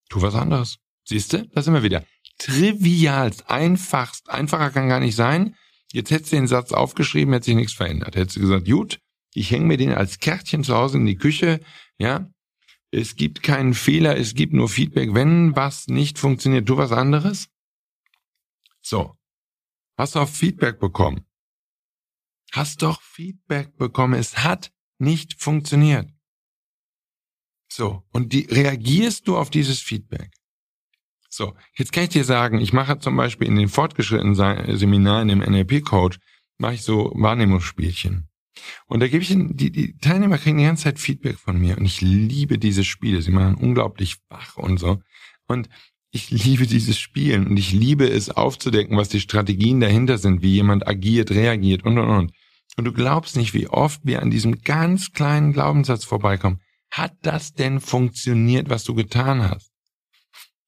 tu 0.09 0.23
was 0.23 0.35
anderes. 0.35 0.79
Siehst 1.05 1.33
du, 1.33 1.47
da 1.49 1.63
sind 1.63 1.75
wir 1.75 1.83
wieder. 1.83 2.05
Trivialst, 2.39 3.51
einfachst, 3.51 4.31
einfacher 4.31 4.71
kann 4.71 4.89
gar 4.89 5.01
nicht 5.01 5.17
sein. 5.17 5.57
Jetzt 5.93 6.11
hättest 6.11 6.33
du 6.33 6.37
den 6.37 6.47
Satz 6.47 6.71
aufgeschrieben, 6.73 7.33
hätte 7.33 7.47
sich 7.47 7.57
nichts 7.57 7.73
verändert. 7.73 8.15
Hättest 8.15 8.37
du 8.37 8.41
gesagt, 8.41 8.69
gut, 8.69 9.01
ich 9.35 9.51
hänge 9.51 9.67
mir 9.67 9.77
den 9.77 9.93
als 9.93 10.21
Kärtchen 10.21 10.63
zu 10.63 10.75
Hause 10.75 10.99
in 10.99 11.07
die 11.07 11.17
Küche, 11.17 11.61
ja. 11.99 12.31
Es 12.91 13.17
gibt 13.17 13.43
keinen 13.43 13.75
Fehler, 13.75 14.17
es 14.17 14.35
gibt 14.35 14.55
nur 14.55 14.69
Feedback. 14.69 15.15
Wenn 15.15 15.55
was 15.57 15.89
nicht 15.89 16.19
funktioniert, 16.19 16.67
tu 16.67 16.77
was 16.77 16.93
anderes. 16.93 17.49
So. 18.81 19.15
Hast 19.99 20.15
du 20.15 20.21
auch 20.21 20.29
Feedback 20.29 20.79
bekommen? 20.79 21.28
Hast 22.53 22.83
doch 22.83 23.03
Feedback 23.03 23.77
bekommen. 23.77 24.15
Es 24.15 24.39
hat 24.39 24.73
nicht 24.99 25.41
funktioniert. 25.41 26.11
So, 27.71 28.03
und 28.13 28.33
die, 28.33 28.47
reagierst 28.51 29.29
du 29.29 29.37
auf 29.37 29.51
dieses 29.51 29.81
Feedback? 29.81 30.31
So, 31.29 31.55
jetzt 31.77 31.93
kann 31.93 32.05
ich 32.05 32.11
dir 32.11 32.25
sagen, 32.25 32.59
ich 32.59 32.73
mache 32.73 32.99
zum 32.99 33.17
Beispiel 33.17 33.47
in 33.47 33.57
den 33.57 33.69
fortgeschrittenen 33.69 34.35
Seminaren 34.35 35.29
im 35.29 35.41
NLP-Coach, 35.41 36.19
mache 36.57 36.75
ich 36.75 36.83
so 36.83 37.13
Wahrnehmungsspielchen. 37.15 38.29
Und 38.87 39.01
da 39.01 39.09
gebe 39.09 39.23
ich 39.23 39.31
ihnen, 39.31 39.57
die, 39.57 39.71
die 39.71 39.97
Teilnehmer 39.99 40.39
kriegen 40.39 40.59
die 40.59 40.65
ganze 40.65 40.85
Zeit 40.85 40.99
Feedback 40.99 41.39
von 41.39 41.59
mir 41.61 41.79
und 41.79 41.85
ich 41.85 42.01
liebe 42.01 42.59
diese 42.59 42.83
Spiele. 42.83 43.23
Sie 43.23 43.31
machen 43.31 43.55
unglaublich 43.55 44.17
wach 44.29 44.57
und 44.57 44.79
so. 44.79 45.01
Und 45.47 45.69
ich 46.11 46.31
liebe 46.31 46.67
dieses 46.67 46.99
Spielen 46.99 47.47
und 47.47 47.59
ich 47.59 47.73
liebe 47.73 48.09
es 48.09 48.31
aufzudecken, 48.31 48.97
was 48.97 49.11
die 49.11 49.21
Strategien 49.21 49.81
dahinter 49.81 50.19
sind, 50.19 50.43
wie 50.43 50.55
jemand 50.55 50.89
agiert, 50.89 51.31
reagiert 51.31 51.85
und 51.85 51.99
und 51.99 52.09
und. 52.09 52.33
Und 52.79 52.85
du 52.85 52.93
glaubst 52.93 53.37
nicht, 53.37 53.55
wie 53.55 53.67
oft 53.67 54.03
wir 54.05 54.23
an 54.23 54.31
diesem 54.31 54.63
ganz 54.63 55.13
kleinen 55.13 55.53
Glaubenssatz 55.53 56.05
vorbeikommen. 56.05 56.61
Hat 56.93 57.13
das 57.23 57.53
denn 57.53 57.81
funktioniert, 57.81 58.71
was 58.71 58.85
du 58.85 58.95
getan 58.95 59.43
hast? 59.43 59.73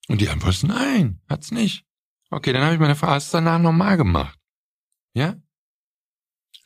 Und 0.08 0.20
die 0.20 0.28
Antwort 0.28 0.54
ist 0.54 0.64
nein, 0.64 1.20
hat's 1.28 1.52
nicht. 1.52 1.84
Okay, 2.30 2.52
dann 2.52 2.64
habe 2.64 2.74
ich 2.74 2.80
meine 2.80 2.96
Frage, 2.96 3.12
hast 3.12 3.32
du 3.32 3.36
danach 3.36 3.60
nochmal 3.60 3.96
gemacht? 3.96 4.36
Ja? 5.14 5.36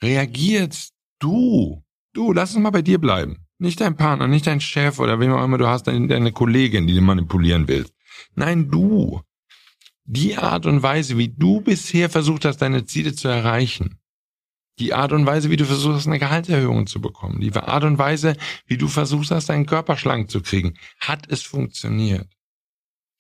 Reagierst 0.00 0.94
du? 1.18 1.84
Du, 2.14 2.32
lass 2.32 2.54
uns 2.54 2.62
mal 2.62 2.70
bei 2.70 2.80
dir 2.80 2.98
bleiben. 2.98 3.44
Nicht 3.58 3.82
dein 3.82 3.98
Partner, 3.98 4.26
nicht 4.26 4.46
dein 4.46 4.62
Chef 4.62 4.98
oder 4.98 5.20
wem 5.20 5.34
auch 5.34 5.44
immer 5.44 5.58
du 5.58 5.68
hast, 5.68 5.86
deine 5.86 6.32
Kollegin, 6.32 6.86
die 6.86 6.94
du 6.94 7.02
manipulieren 7.02 7.68
willst. 7.68 7.92
Nein, 8.34 8.70
du. 8.70 9.20
Die 10.04 10.38
Art 10.38 10.64
und 10.64 10.82
Weise, 10.82 11.18
wie 11.18 11.28
du 11.28 11.60
bisher 11.60 12.08
versucht 12.08 12.46
hast, 12.46 12.62
deine 12.62 12.86
Ziele 12.86 13.14
zu 13.14 13.28
erreichen, 13.28 13.98
die 14.78 14.92
Art 14.92 15.12
und 15.12 15.26
Weise, 15.26 15.50
wie 15.50 15.56
du 15.56 15.64
versuchst, 15.64 16.06
eine 16.06 16.18
Gehaltserhöhung 16.18 16.86
zu 16.86 17.00
bekommen, 17.00 17.40
die 17.40 17.52
Art 17.54 17.84
und 17.84 17.98
Weise, 17.98 18.36
wie 18.66 18.76
du 18.76 18.88
versuchst 18.88 19.30
deinen 19.48 19.66
Körper 19.66 19.96
schlank 19.96 20.30
zu 20.30 20.40
kriegen, 20.40 20.74
hat 21.00 21.26
es 21.28 21.42
funktioniert. 21.42 22.28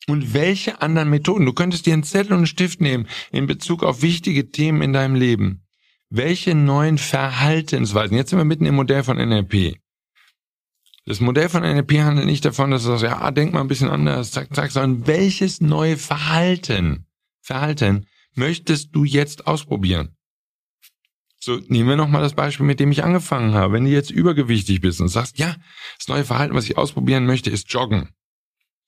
Und 0.06 0.34
welche 0.34 0.82
anderen 0.82 1.08
Methoden? 1.08 1.46
Du 1.46 1.52
könntest 1.52 1.86
dir 1.86 1.94
einen 1.94 2.02
Zettel 2.02 2.32
und 2.32 2.38
einen 2.38 2.46
Stift 2.46 2.80
nehmen 2.80 3.06
in 3.30 3.46
Bezug 3.46 3.82
auf 3.82 4.02
wichtige 4.02 4.50
Themen 4.50 4.82
in 4.82 4.92
deinem 4.92 5.14
Leben. 5.14 5.62
Welche 6.10 6.54
neuen 6.54 6.98
Verhaltensweisen? 6.98 8.16
Jetzt 8.16 8.30
sind 8.30 8.38
wir 8.38 8.44
mitten 8.44 8.66
im 8.66 8.74
Modell 8.74 9.02
von 9.02 9.16
NLP. 9.16 9.78
Das 11.06 11.20
Modell 11.20 11.48
von 11.48 11.62
NLP 11.62 12.00
handelt 12.00 12.26
nicht 12.26 12.44
davon, 12.44 12.70
dass 12.70 12.82
du 12.82 12.90
sagst, 12.90 13.04
ja, 13.04 13.30
denk 13.30 13.52
mal 13.52 13.60
ein 13.60 13.68
bisschen 13.68 13.90
anders, 13.90 14.30
zack, 14.30 14.54
zack, 14.54 14.70
sondern 14.70 15.06
welches 15.06 15.60
neue 15.60 15.96
Verhalten, 15.96 17.06
Verhalten 17.40 18.06
möchtest 18.34 18.94
du 18.94 19.04
jetzt 19.04 19.46
ausprobieren? 19.46 20.13
So, 21.44 21.60
nehmen 21.68 21.90
wir 21.90 21.96
nochmal 21.96 22.22
das 22.22 22.32
Beispiel, 22.32 22.64
mit 22.64 22.80
dem 22.80 22.90
ich 22.90 23.04
angefangen 23.04 23.52
habe. 23.52 23.74
Wenn 23.74 23.84
du 23.84 23.90
jetzt 23.90 24.10
übergewichtig 24.10 24.80
bist 24.80 25.02
und 25.02 25.08
sagst, 25.08 25.38
ja, 25.38 25.54
das 25.98 26.08
neue 26.08 26.24
Verhalten, 26.24 26.54
was 26.54 26.64
ich 26.64 26.78
ausprobieren 26.78 27.26
möchte, 27.26 27.50
ist 27.50 27.70
Joggen. 27.70 28.08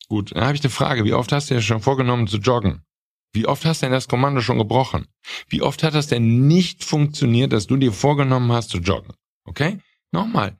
Gut, 0.09 0.35
dann 0.35 0.45
habe 0.45 0.55
ich 0.55 0.63
eine 0.63 0.71
Frage. 0.71 1.05
Wie 1.05 1.13
oft 1.13 1.33
hast 1.33 1.51
du 1.51 1.55
dir 1.55 1.61
schon 1.61 1.83
vorgenommen 1.83 2.29
zu 2.29 2.39
joggen? 2.39 2.81
Wie 3.35 3.45
oft 3.45 3.67
hast 3.67 3.83
du 3.83 3.87
denn 3.87 3.93
das 3.93 4.09
Kommando 4.09 4.41
schon 4.41 4.57
gebrochen? 4.57 5.07
Wie 5.51 5.61
oft 5.61 5.83
hat 5.83 5.95
das 5.95 6.07
denn 6.07 6.47
nicht 6.47 6.83
funktioniert, 6.83 7.53
dass 7.53 7.67
du 7.67 7.77
dir 7.77 7.93
vorgenommen 7.93 8.51
hast 8.51 8.71
zu 8.71 8.79
joggen? 8.79 9.13
Okay? 9.45 9.81
Nochmal. 10.11 10.57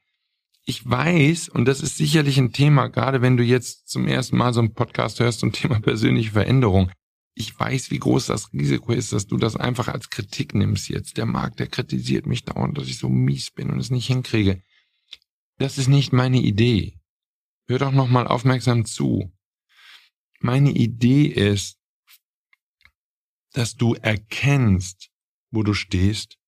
Ich 0.67 0.85
weiß, 0.85 1.49
und 1.49 1.65
das 1.65 1.81
ist 1.81 1.97
sicherlich 1.97 2.37
ein 2.37 2.53
Thema, 2.53 2.89
gerade 2.89 3.23
wenn 3.23 3.39
du 3.39 3.43
jetzt 3.43 3.89
zum 3.89 4.07
ersten 4.07 4.37
Mal 4.37 4.53
so 4.53 4.61
einen 4.61 4.75
Podcast 4.75 5.19
hörst 5.19 5.41
zum 5.41 5.53
Thema 5.53 5.81
persönliche 5.81 6.33
Veränderung. 6.33 6.91
Ich 7.39 7.59
weiß, 7.59 7.91
wie 7.91 7.99
groß 7.99 8.27
das 8.27 8.51
Risiko 8.55 8.93
ist, 8.93 9.13
dass 9.13 9.27
du 9.27 9.37
das 9.37 9.57
einfach 9.57 9.89
als 9.89 10.09
Kritik 10.09 10.55
nimmst 10.55 10.89
jetzt. 10.89 11.19
Der 11.19 11.27
Markt, 11.27 11.61
der 11.61 11.67
kritisiert 11.67 12.25
mich 12.25 12.45
dauernd, 12.45 12.79
dass 12.79 12.89
ich 12.89 12.97
so 12.97 13.11
mies 13.11 13.51
bin 13.51 13.69
und 13.69 13.79
es 13.79 13.91
nicht 13.91 14.07
hinkriege. 14.07 14.63
Das 15.59 15.77
ist 15.77 15.89
nicht 15.89 16.15
meine 16.15 16.41
Idee. 16.41 16.99
Hör 17.69 17.79
doch 17.79 17.93
nochmal 17.93 18.27
aufmerksam 18.27 18.87
zu. 18.87 19.31
Meine 20.41 20.71
Idee 20.71 21.27
ist, 21.27 21.77
dass 23.53 23.75
du 23.75 23.95
erkennst, 23.95 25.11
wo 25.51 25.63
du 25.63 25.75
stehst 25.75 26.39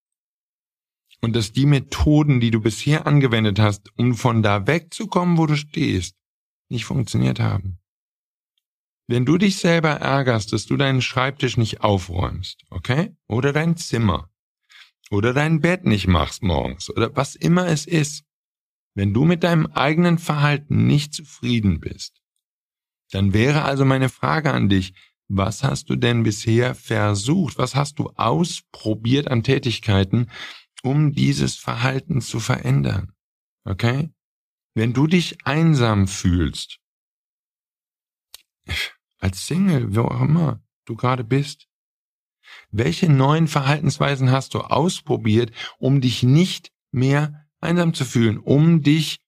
und 1.20 1.36
dass 1.36 1.52
die 1.52 1.66
Methoden, 1.66 2.40
die 2.40 2.50
du 2.50 2.60
bisher 2.60 3.06
angewendet 3.06 3.58
hast, 3.58 3.90
um 3.98 4.14
von 4.14 4.42
da 4.42 4.66
wegzukommen, 4.66 5.36
wo 5.36 5.44
du 5.44 5.56
stehst, 5.56 6.16
nicht 6.70 6.86
funktioniert 6.86 7.40
haben. 7.40 7.78
Wenn 9.10 9.24
du 9.24 9.38
dich 9.38 9.56
selber 9.56 9.88
ärgerst, 9.88 10.52
dass 10.52 10.66
du 10.66 10.76
deinen 10.76 11.00
Schreibtisch 11.00 11.56
nicht 11.56 11.80
aufräumst, 11.80 12.62
okay? 12.68 13.16
Oder 13.26 13.54
dein 13.54 13.78
Zimmer. 13.78 14.30
Oder 15.10 15.32
dein 15.32 15.60
Bett 15.62 15.86
nicht 15.86 16.06
machst 16.06 16.42
morgens. 16.42 16.90
Oder 16.90 17.16
was 17.16 17.34
immer 17.34 17.66
es 17.66 17.86
ist. 17.86 18.24
Wenn 18.94 19.14
du 19.14 19.24
mit 19.24 19.44
deinem 19.44 19.66
eigenen 19.66 20.18
Verhalten 20.18 20.86
nicht 20.86 21.14
zufrieden 21.14 21.80
bist, 21.80 22.20
dann 23.10 23.32
wäre 23.32 23.62
also 23.62 23.86
meine 23.86 24.10
Frage 24.10 24.52
an 24.52 24.68
dich, 24.68 24.92
was 25.28 25.62
hast 25.62 25.88
du 25.88 25.96
denn 25.96 26.22
bisher 26.22 26.74
versucht? 26.74 27.56
Was 27.56 27.74
hast 27.74 27.98
du 27.98 28.10
ausprobiert 28.16 29.28
an 29.28 29.42
Tätigkeiten, 29.42 30.30
um 30.82 31.12
dieses 31.12 31.56
Verhalten 31.56 32.20
zu 32.20 32.40
verändern? 32.40 33.12
Okay? 33.64 34.10
Wenn 34.74 34.92
du 34.92 35.06
dich 35.06 35.46
einsam 35.46 36.08
fühlst, 36.08 36.80
als 39.18 39.46
Single, 39.46 39.94
wo 39.94 40.02
auch 40.02 40.20
immer 40.20 40.62
du 40.84 40.94
gerade 40.94 41.24
bist, 41.24 41.68
welche 42.70 43.10
neuen 43.10 43.48
Verhaltensweisen 43.48 44.30
hast 44.30 44.54
du 44.54 44.60
ausprobiert, 44.60 45.52
um 45.78 46.00
dich 46.00 46.22
nicht 46.22 46.72
mehr 46.90 47.46
einsam 47.60 47.94
zu 47.94 48.04
fühlen, 48.04 48.38
um 48.38 48.82
dich 48.82 49.20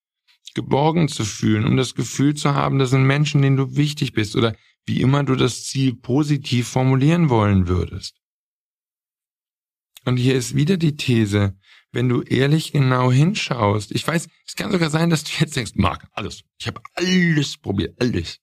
geborgen 0.55 1.09
zu 1.09 1.25
fühlen, 1.25 1.65
um 1.65 1.77
das 1.77 1.95
Gefühl 1.95 2.35
zu 2.35 2.55
haben, 2.55 2.79
das 2.79 2.91
sind 2.91 3.05
Menschen, 3.05 3.43
denen 3.43 3.57
du 3.57 3.77
wichtig 3.77 4.13
bist 4.13 4.37
oder 4.37 4.57
wie 4.85 5.01
immer 5.01 5.23
du 5.23 5.37
das 5.37 5.65
Ziel 5.65 5.95
positiv 5.95 6.69
formulieren 6.69 7.29
wollen 7.29 7.69
würdest. 7.69 8.17
Und 10.05 10.17
hier 10.17 10.35
ist 10.35 10.57
wieder 10.57 10.77
die 10.77 10.97
These, 10.97 11.57
wenn 11.93 12.09
du 12.09 12.23
ehrlich 12.23 12.73
genau 12.73 13.13
hinschaust, 13.13 13.93
ich 13.93 14.07
weiß, 14.07 14.29
es 14.47 14.57
kann 14.57 14.73
sogar 14.73 14.91
sein, 14.91 15.11
dass 15.11 15.25
du 15.25 15.31
jetzt 15.39 15.57
denkst, 15.57 15.73
Marc, 15.75 16.09
alles, 16.13 16.43
ich 16.59 16.67
habe 16.67 16.81
alles 16.95 17.59
probiert, 17.59 18.01
alles. 18.01 18.39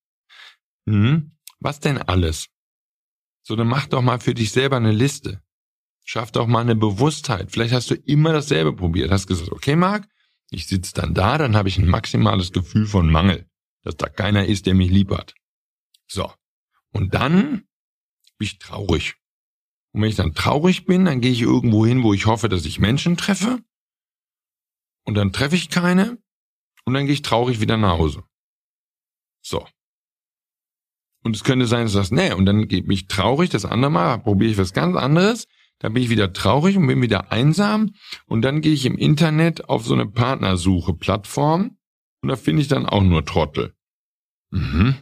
Hm, 0.87 1.36
was 1.59 1.79
denn 1.79 1.97
alles? 1.97 2.47
So, 3.43 3.55
dann 3.55 3.67
mach 3.67 3.87
doch 3.87 4.01
mal 4.01 4.19
für 4.19 4.33
dich 4.33 4.51
selber 4.51 4.77
eine 4.77 4.91
Liste. 4.91 5.41
Schaff 6.03 6.31
doch 6.31 6.47
mal 6.47 6.61
eine 6.61 6.75
Bewusstheit. 6.75 7.51
Vielleicht 7.51 7.73
hast 7.73 7.89
du 7.89 7.95
immer 7.95 8.33
dasselbe 8.33 8.73
probiert. 8.73 9.11
Hast 9.11 9.27
gesagt, 9.27 9.51
okay, 9.51 9.75
Marc, 9.75 10.07
ich 10.49 10.67
sitze 10.67 10.93
dann 10.93 11.13
da, 11.13 11.37
dann 11.37 11.55
habe 11.55 11.69
ich 11.69 11.77
ein 11.77 11.87
maximales 11.87 12.51
Gefühl 12.51 12.85
von 12.85 13.11
Mangel, 13.11 13.49
dass 13.83 13.97
da 13.97 14.07
keiner 14.07 14.45
ist, 14.45 14.65
der 14.65 14.73
mich 14.73 14.89
lieb 14.89 15.11
hat. 15.11 15.33
So. 16.07 16.31
Und 16.91 17.13
dann 17.13 17.67
bin 18.37 18.45
ich 18.45 18.59
traurig. 18.59 19.15
Und 19.91 20.01
wenn 20.01 20.09
ich 20.09 20.15
dann 20.15 20.33
traurig 20.33 20.85
bin, 20.85 21.05
dann 21.05 21.21
gehe 21.21 21.31
ich 21.31 21.41
irgendwo 21.41 21.85
hin, 21.85 22.03
wo 22.03 22.13
ich 22.13 22.25
hoffe, 22.25 22.49
dass 22.49 22.65
ich 22.65 22.79
Menschen 22.79 23.17
treffe. 23.17 23.63
Und 25.03 25.15
dann 25.15 25.33
treffe 25.33 25.55
ich 25.55 25.69
keine. 25.69 26.21
Und 26.85 26.93
dann 26.93 27.05
gehe 27.05 27.13
ich 27.13 27.21
traurig 27.21 27.59
wieder 27.59 27.77
nach 27.77 27.97
Hause. 27.97 28.23
So. 29.41 29.67
Und 31.23 31.35
es 31.35 31.43
könnte 31.43 31.67
sein, 31.67 31.83
dass 31.83 31.91
du 31.91 31.97
sagst, 31.97 32.11
nee, 32.11 32.31
und 32.31 32.45
dann 32.45 32.67
bin 32.67 32.91
ich 32.91 33.07
traurig, 33.07 33.49
das 33.49 33.65
andere 33.65 33.91
Mal 33.91 34.17
probiere 34.19 34.51
ich 34.51 34.57
was 34.57 34.73
ganz 34.73 34.95
anderes. 34.95 35.47
Dann 35.79 35.93
bin 35.93 36.03
ich 36.03 36.09
wieder 36.09 36.33
traurig 36.33 36.77
und 36.77 36.87
bin 36.87 37.01
wieder 37.01 37.31
einsam. 37.31 37.91
Und 38.25 38.41
dann 38.41 38.61
gehe 38.61 38.73
ich 38.73 38.85
im 38.85 38.97
Internet 38.97 39.69
auf 39.69 39.85
so 39.85 39.93
eine 39.93 40.07
Partnersuche-Plattform. 40.07 41.77
Und 42.21 42.29
da 42.29 42.35
finde 42.35 42.61
ich 42.61 42.67
dann 42.67 42.85
auch 42.85 43.03
nur 43.03 43.25
Trottel. 43.25 43.73
Mhm. 44.51 44.95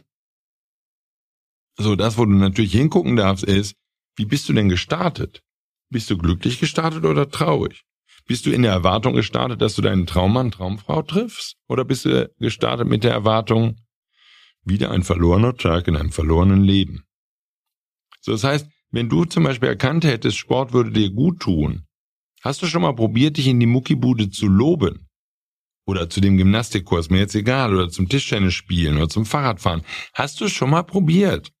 So, 1.78 1.94
das, 1.96 2.18
wo 2.18 2.24
du 2.24 2.32
natürlich 2.32 2.72
hingucken 2.72 3.16
darfst, 3.16 3.44
ist, 3.44 3.74
wie 4.16 4.24
bist 4.24 4.48
du 4.48 4.52
denn 4.52 4.68
gestartet? 4.68 5.42
Bist 5.90 6.10
du 6.10 6.18
glücklich 6.18 6.58
gestartet 6.58 7.04
oder 7.04 7.30
traurig? 7.30 7.84
Bist 8.26 8.44
du 8.44 8.50
in 8.50 8.62
der 8.62 8.72
Erwartung 8.72 9.14
gestartet, 9.14 9.62
dass 9.62 9.76
du 9.76 9.82
deinen 9.82 10.06
Traummann, 10.06 10.50
Traumfrau 10.50 11.02
triffst? 11.02 11.56
Oder 11.68 11.84
bist 11.84 12.04
du 12.06 12.28
gestartet 12.38 12.88
mit 12.88 13.04
der 13.04 13.12
Erwartung, 13.12 13.76
wieder 14.66 14.90
ein 14.90 15.02
verlorener 15.02 15.56
Tag 15.56 15.88
in 15.88 15.96
einem 15.96 16.12
verlorenen 16.12 16.62
Leben? 16.62 17.04
So, 18.20 18.32
das 18.32 18.44
heißt, 18.44 18.66
wenn 18.90 19.08
du 19.08 19.24
zum 19.24 19.44
Beispiel 19.44 19.68
erkannt 19.68 20.04
hättest, 20.04 20.36
Sport 20.36 20.72
würde 20.72 20.90
dir 20.90 21.10
gut 21.10 21.40
tun, 21.40 21.86
hast 22.42 22.62
du 22.62 22.66
schon 22.66 22.82
mal 22.82 22.94
probiert, 22.94 23.36
dich 23.36 23.46
in 23.46 23.60
die 23.60 23.66
Muckibude 23.66 24.30
zu 24.30 24.48
loben? 24.48 25.08
Oder 25.86 26.10
zu 26.10 26.20
dem 26.20 26.36
Gymnastikkurs, 26.36 27.10
mir 27.10 27.20
jetzt 27.20 27.36
egal, 27.36 27.72
oder 27.72 27.88
zum 27.88 28.08
Tischtennis 28.08 28.54
spielen 28.54 28.96
oder 28.96 29.08
zum 29.08 29.24
Fahrradfahren. 29.24 29.82
Hast 30.14 30.40
du 30.40 30.48
schon 30.48 30.70
mal 30.70 30.82
probiert? 30.82 31.52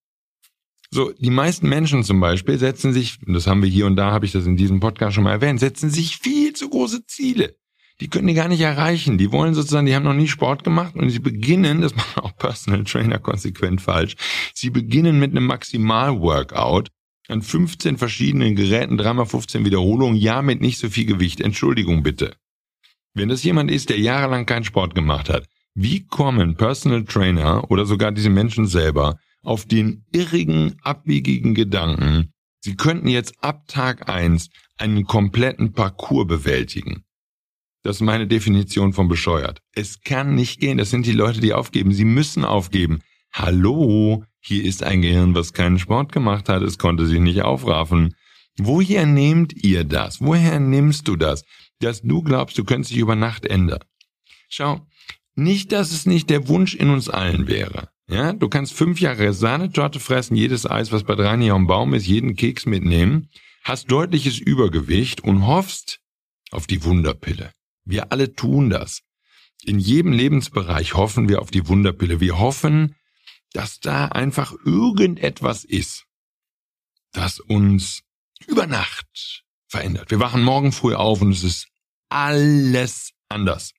So, 0.90 1.12
die 1.12 1.30
meisten 1.30 1.68
Menschen 1.68 2.02
zum 2.04 2.20
Beispiel 2.20 2.58
setzen 2.58 2.92
sich, 2.92 3.18
und 3.26 3.34
das 3.34 3.46
haben 3.46 3.62
wir 3.62 3.68
hier 3.68 3.86
und 3.86 3.96
da, 3.96 4.12
habe 4.12 4.26
ich 4.26 4.32
das 4.32 4.46
in 4.46 4.56
diesem 4.56 4.80
Podcast 4.80 5.14
schon 5.14 5.24
mal 5.24 5.32
erwähnt, 5.32 5.60
setzen 5.60 5.90
sich 5.90 6.16
viel 6.18 6.54
zu 6.54 6.68
große 6.68 7.06
Ziele. 7.06 7.56
Die 8.00 8.08
können 8.08 8.26
die 8.26 8.34
gar 8.34 8.48
nicht 8.48 8.60
erreichen. 8.60 9.16
Die 9.16 9.32
wollen 9.32 9.54
sozusagen, 9.54 9.86
die 9.86 9.94
haben 9.94 10.04
noch 10.04 10.12
nie 10.14 10.28
Sport 10.28 10.64
gemacht 10.64 10.94
und 10.96 11.08
sie 11.10 11.18
beginnen, 11.18 11.80
das 11.80 11.96
machen 11.96 12.20
auch 12.20 12.36
Personal 12.36 12.84
Trainer 12.84 13.18
konsequent 13.18 13.80
falsch, 13.80 14.16
sie 14.54 14.70
beginnen 14.70 15.18
mit 15.18 15.30
einem 15.30 15.46
Maximal-Workout 15.46 16.90
an 17.28 17.42
15 17.42 17.96
verschiedenen 17.96 18.54
Geräten, 18.54 18.98
dreimal 18.98 19.26
15 19.26 19.64
Wiederholungen, 19.64 20.16
ja 20.16 20.42
mit 20.42 20.60
nicht 20.60 20.78
so 20.78 20.88
viel 20.88 21.06
Gewicht. 21.06 21.40
Entschuldigung 21.40 22.02
bitte. 22.02 22.36
Wenn 23.14 23.30
das 23.30 23.42
jemand 23.44 23.70
ist, 23.70 23.88
der 23.88 23.98
jahrelang 23.98 24.44
keinen 24.44 24.64
Sport 24.64 24.94
gemacht 24.94 25.30
hat, 25.30 25.48
wie 25.74 26.06
kommen 26.06 26.56
Personal 26.56 27.04
Trainer 27.04 27.70
oder 27.70 27.86
sogar 27.86 28.12
diese 28.12 28.30
Menschen 28.30 28.66
selber 28.66 29.18
auf 29.42 29.64
den 29.64 30.04
irrigen, 30.12 30.76
abwegigen 30.82 31.54
Gedanken, 31.54 32.32
sie 32.60 32.76
könnten 32.76 33.08
jetzt 33.08 33.34
ab 33.42 33.66
Tag 33.68 34.08
eins 34.08 34.50
einen 34.76 35.04
kompletten 35.04 35.72
Parcours 35.72 36.26
bewältigen. 36.26 37.05
Das 37.86 37.98
ist 37.98 38.02
meine 38.02 38.26
Definition 38.26 38.92
von 38.92 39.06
bescheuert. 39.06 39.62
Es 39.72 40.00
kann 40.00 40.34
nicht 40.34 40.58
gehen. 40.58 40.76
Das 40.76 40.90
sind 40.90 41.06
die 41.06 41.12
Leute, 41.12 41.40
die 41.40 41.54
aufgeben. 41.54 41.92
Sie 41.92 42.04
müssen 42.04 42.44
aufgeben. 42.44 42.98
Hallo, 43.32 44.24
hier 44.40 44.64
ist 44.64 44.82
ein 44.82 45.02
Gehirn, 45.02 45.36
was 45.36 45.52
keinen 45.52 45.78
Sport 45.78 46.10
gemacht 46.10 46.48
hat. 46.48 46.62
Es 46.62 46.78
konnte 46.78 47.06
sich 47.06 47.20
nicht 47.20 47.42
aufraffen. 47.42 48.16
Woher 48.58 49.06
nehmt 49.06 49.52
ihr 49.52 49.84
das? 49.84 50.20
Woher 50.20 50.58
nimmst 50.58 51.06
du 51.06 51.14
das? 51.14 51.44
Dass 51.78 52.02
du 52.02 52.22
glaubst, 52.22 52.58
du 52.58 52.64
könntest 52.64 52.90
dich 52.90 52.98
über 52.98 53.14
Nacht 53.14 53.46
ändern. 53.46 53.84
Schau, 54.48 54.84
nicht, 55.36 55.70
dass 55.70 55.92
es 55.92 56.06
nicht 56.06 56.28
der 56.28 56.48
Wunsch 56.48 56.74
in 56.74 56.90
uns 56.90 57.08
allen 57.08 57.46
wäre. 57.46 57.90
Ja, 58.08 58.32
du 58.32 58.48
kannst 58.48 58.72
fünf 58.72 59.00
Jahre 59.00 59.32
Sahnetorte 59.32 60.00
fressen, 60.00 60.34
jedes 60.34 60.68
Eis, 60.68 60.90
was 60.90 61.04
bei 61.04 61.14
drei 61.14 61.52
am 61.52 61.68
Baum 61.68 61.94
ist, 61.94 62.08
jeden 62.08 62.34
Keks 62.34 62.66
mitnehmen, 62.66 63.28
hast 63.62 63.92
deutliches 63.92 64.40
Übergewicht 64.40 65.22
und 65.22 65.46
hoffst 65.46 66.00
auf 66.50 66.66
die 66.66 66.82
Wunderpille. 66.82 67.52
Wir 67.86 68.12
alle 68.12 68.34
tun 68.34 68.68
das. 68.68 69.02
In 69.62 69.78
jedem 69.78 70.12
Lebensbereich 70.12 70.94
hoffen 70.94 71.28
wir 71.28 71.40
auf 71.40 71.50
die 71.50 71.66
Wunderpille. 71.66 72.20
Wir 72.20 72.38
hoffen, 72.38 72.94
dass 73.52 73.80
da 73.80 74.06
einfach 74.06 74.52
irgendetwas 74.64 75.64
ist, 75.64 76.04
das 77.12 77.40
uns 77.40 78.02
über 78.46 78.66
Nacht 78.66 79.44
verändert. 79.68 80.10
Wir 80.10 80.20
wachen 80.20 80.42
morgen 80.42 80.72
früh 80.72 80.94
auf 80.94 81.22
und 81.22 81.32
es 81.32 81.42
ist 81.42 81.68
alles 82.10 83.12
anders. 83.28 83.72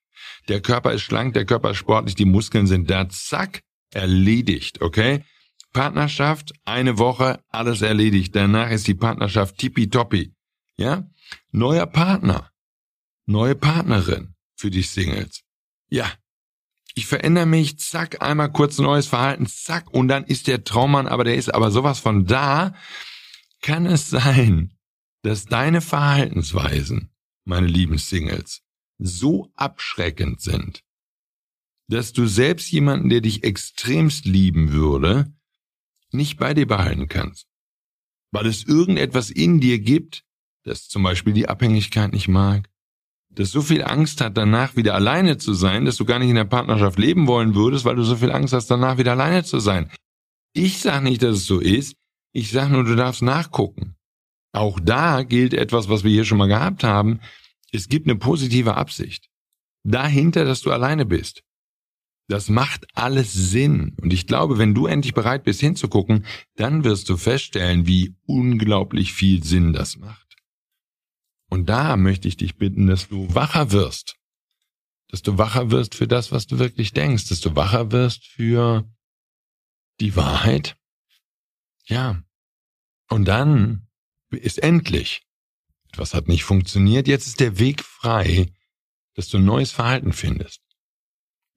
Der 0.48 0.62
Körper 0.62 0.94
ist 0.94 1.04
schlank, 1.04 1.34
der 1.36 1.46
Körper 1.46 1.72
ist 1.72 1.78
sportlich, 1.78 2.16
die 2.16 2.26
Muskeln 2.26 2.66
sind 2.66 2.90
da, 2.90 3.08
zack, 3.10 3.62
erledigt, 3.94 4.82
okay? 4.82 5.24
Partnerschaft, 5.74 6.54
eine 6.66 6.98
Woche, 6.98 7.40
alles 7.50 7.82
erledigt. 7.82 8.36
Danach 8.36 8.72
ist 8.72 8.88
die 8.88 8.96
Partnerschaft 8.96 9.58
tippitoppi. 9.58 10.34
Ja? 10.78 11.08
Neuer 11.52 11.86
Partner. 11.86 12.50
Neue 13.28 13.56
Partnerin 13.56 14.34
für 14.56 14.72
die 14.72 14.82
Singles. 14.82 15.44
Ja. 15.90 16.12
Ich 16.96 17.06
verändere 17.06 17.46
mich, 17.46 17.78
zack, 17.78 18.24
einmal 18.24 18.52
kurz 18.52 18.80
neues 18.80 19.06
Verhalten, 19.06 19.46
zack, 19.46 19.94
und 19.94 20.08
dann 20.08 20.24
ist 20.24 20.48
der 20.48 20.64
Traummann, 20.64 21.08
aber 21.08 21.24
der 21.26 21.36
ist 21.36 21.54
aber 21.54 21.70
sowas 21.70 22.00
von 22.00 22.26
da. 22.26 22.74
Kann 23.62 23.86
es 23.86 24.10
sein, 24.10 24.74
dass 25.22 25.46
deine 25.46 25.82
Verhaltensweisen, 25.82 27.12
meine 27.46 27.68
lieben 27.68 28.00
Singles, 28.00 28.64
so 28.98 29.52
abschreckend 29.56 30.42
sind, 30.42 30.84
dass 31.88 32.14
du 32.14 32.26
selbst 32.26 32.72
jemanden, 32.72 33.10
der 33.10 33.22
dich 33.22 33.44
extremst 33.44 34.26
lieben 34.26 34.72
würde, 34.72 35.32
nicht 36.12 36.38
bei 36.38 36.56
dir 36.56 36.66
behalten 36.68 37.08
kannst. 37.08 37.48
weil 38.32 38.46
es 38.46 38.64
irgendetwas 38.64 39.30
in 39.30 39.60
dir 39.60 39.80
gibt, 39.80 40.24
das 40.64 40.88
zum 40.88 41.04
Beispiel 41.04 41.34
die 41.34 41.48
Abhängigkeit 41.48 42.12
nicht 42.12 42.28
mag, 42.28 42.70
das 43.38 43.52
so 43.52 43.62
viel 43.62 43.84
Angst 43.84 44.20
hat, 44.20 44.36
danach 44.36 44.76
wieder 44.76 44.96
alleine 44.96 45.38
zu 45.38 45.54
sein, 45.54 45.86
dass 45.86 45.98
du 45.98 46.06
gar 46.06 46.18
nicht 46.18 46.30
in 46.30 46.36
der 46.36 46.44
Partnerschaft 46.46 46.98
leben 46.98 47.28
wollen 47.28 47.54
würdest, 47.54 47.86
weil 47.86 47.96
du 47.96 48.02
so 48.02 48.16
viel 48.16 48.32
Angst 48.32 48.52
hast, 48.52 48.66
danach 48.68 48.98
wieder 48.98 49.12
alleine 49.12 49.44
zu 49.44 49.60
sein. 49.60 49.92
Ich 50.54 50.80
sag 50.80 51.04
nicht, 51.04 51.22
dass 51.22 51.38
es 51.38 51.46
so 51.46 51.60
ist. 51.60 51.96
Ich 52.34 52.50
sag 52.52 52.70
nur, 52.70 52.84
du 52.84 52.96
darfst 52.96 53.22
nachgucken. 53.22 53.96
Auch 54.54 54.80
da 54.80 55.22
gilt 55.22 55.54
etwas, 55.54 55.88
was 55.88 56.04
wir 56.04 56.10
hier 56.10 56.26
schon 56.26 56.40
mal 56.40 56.48
gehabt 56.48 56.84
haben. 56.84 57.20
Es 57.72 57.90
gibt 57.90 58.08
eine 58.08 58.18
positive 58.18 58.76
Absicht. 58.76 59.30
Dahinter, 59.84 60.44
dass 60.44 60.62
du 60.62 60.72
alleine 60.72 61.06
bist. 61.06 61.44
Das 62.28 62.50
macht 62.50 62.88
alles 62.96 63.34
Sinn. 63.34 63.96
Und 64.02 64.12
ich 64.14 64.26
glaube, 64.26 64.58
wenn 64.58 64.74
du 64.74 64.88
endlich 64.88 65.14
bereit 65.14 65.44
bist 65.44 65.60
hinzugucken, 65.60 66.26
dann 66.56 66.84
wirst 66.84 67.08
du 67.08 67.18
feststellen, 67.18 67.86
wie 67.86 68.16
unglaublich 68.26 69.14
viel 69.14 69.44
Sinn 69.44 69.74
das 69.74 69.96
macht. 69.96 70.27
Und 71.50 71.68
da 71.68 71.96
möchte 71.96 72.28
ich 72.28 72.38
dich 72.38 72.58
bitten, 72.58 72.88
dass 72.88 73.08
du 73.10 73.34
wacher 73.34 73.72
wirst. 73.72 74.18
Dass 75.10 75.22
du 75.22 75.38
wacher 75.38 75.72
wirst 75.72 75.96
für 75.96 76.08
das, 76.08 76.32
was 76.32 76.48
du 76.48 76.60
wirklich 76.60 76.94
denkst. 76.94 77.30
Dass 77.30 77.40
du 77.40 77.56
wacher 77.56 77.92
wirst 77.92 78.26
für 78.26 78.90
die 80.00 80.16
Wahrheit. 80.16 80.78
Ja. 81.86 82.22
Und 83.10 83.26
dann 83.26 83.88
ist 84.30 84.60
endlich. 84.60 85.24
Etwas 85.94 86.14
hat 86.14 86.28
nicht 86.28 86.44
funktioniert. 86.44 87.08
Jetzt 87.08 87.28
ist 87.28 87.40
der 87.40 87.60
Weg 87.60 87.84
frei, 87.84 88.52
dass 89.14 89.30
du 89.30 89.38
ein 89.38 89.46
neues 89.46 89.72
Verhalten 89.72 90.12
findest. 90.12 90.62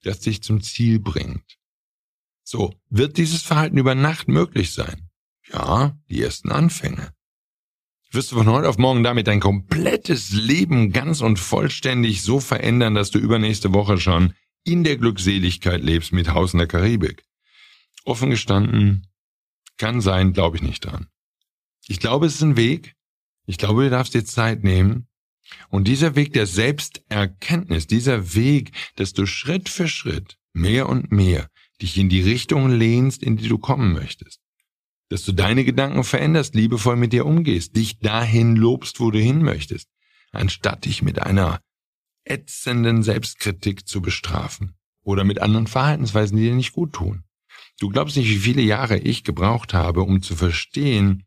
Das 0.03 0.21
dich 0.21 0.43
zum 0.43 0.63
Ziel 0.63 1.01
bringt. 1.01 1.59
So, 2.45 2.75
wird 2.89 3.19
dieses 3.19 3.43
Verhalten 3.43 3.77
über 3.77 3.95
Nacht 3.95 4.29
möglich 4.29 4.73
sein? 4.73 5.11
Ja, 5.49 5.99
die 6.09 6.23
ersten 6.23 6.53
Anfänge 6.53 7.13
wirst 8.13 8.33
du 8.33 8.37
von 8.37 8.49
heute 8.49 8.69
auf 8.69 8.79
morgen 8.79 9.05
damit 9.05 9.27
dein 9.27 9.41
komplettes 9.41 10.31
Leben 10.31 10.93
ganz 10.93 11.21
und 11.21 11.39
vollständig 11.39 12.23
so 12.23 12.41
verändern, 12.41 12.95
dass 12.95 13.11
du 13.11 13.19
übernächste 13.19 13.73
Woche 13.73 13.99
schon 13.99 14.35
in 14.65 14.85
der 14.85 14.97
Glückseligkeit 14.97 15.83
lebst 15.83 16.13
mit 16.13 16.33
Haus 16.35 16.53
in 16.53 16.59
der 16.59 16.67
Karibik. 16.67 17.25
Offen 18.05 18.31
gestanden, 18.31 19.07
kann 19.79 20.01
sein, 20.01 20.33
glaube 20.33 20.57
ich 20.57 20.63
nicht 20.63 20.85
dran. 20.85 21.07
Ich 21.87 22.01
glaube, 22.01 22.27
es 22.27 22.35
ist 22.35 22.43
ein 22.43 22.57
Weg. 22.57 22.95
Ich 23.47 23.59
glaube, 23.59 23.85
du 23.85 23.91
darfst 23.91 24.15
dir 24.15 24.25
Zeit 24.25 24.65
nehmen. 24.65 25.07
Und 25.69 25.89
dieser 25.89 26.17
Weg 26.17 26.33
der 26.33 26.47
Selbsterkenntnis, 26.47 27.87
dieser 27.87 28.35
Weg, 28.35 28.73
dass 28.97 29.13
du 29.13 29.27
Schritt 29.27 29.69
für 29.69 29.89
Schritt 29.89 30.37
mehr 30.53 30.89
und 30.89 31.11
mehr 31.11 31.49
dich 31.81 31.97
in 31.97 32.09
die 32.09 32.21
Richtung 32.21 32.71
lehnst, 32.71 33.23
in 33.23 33.37
die 33.37 33.49
du 33.49 33.59
kommen 33.59 33.93
möchtest 33.93 34.41
dass 35.11 35.25
du 35.25 35.33
deine 35.33 35.65
Gedanken 35.65 36.05
veränderst, 36.05 36.55
liebevoll 36.55 36.97
mit 36.97 37.13
dir 37.13 37.27
umgehst, 37.27 37.77
dich 37.77 37.99
dahin 37.99 38.55
lobst, 38.55 39.01
wo 39.01 39.11
du 39.11 39.19
hin 39.19 39.43
möchtest, 39.43 39.89
anstatt 40.31 40.85
dich 40.85 41.03
mit 41.03 41.19
einer 41.19 41.61
ätzenden 42.25 43.03
Selbstkritik 43.03 43.89
zu 43.89 44.01
bestrafen 44.01 44.77
oder 45.03 45.25
mit 45.25 45.43
anderen 45.43 45.67
Verhaltensweisen, 45.67 46.37
die 46.37 46.45
dir 46.45 46.55
nicht 46.55 46.73
gut 46.73 46.93
tun. 46.93 47.25
Du 47.81 47.89
glaubst 47.89 48.17
nicht, 48.17 48.29
wie 48.29 48.39
viele 48.39 48.63
Jahre 48.63 48.99
ich 48.99 49.25
gebraucht 49.25 49.75
habe, 49.75 50.03
um 50.03 50.23
zu 50.23 50.37
verstehen, 50.37 51.27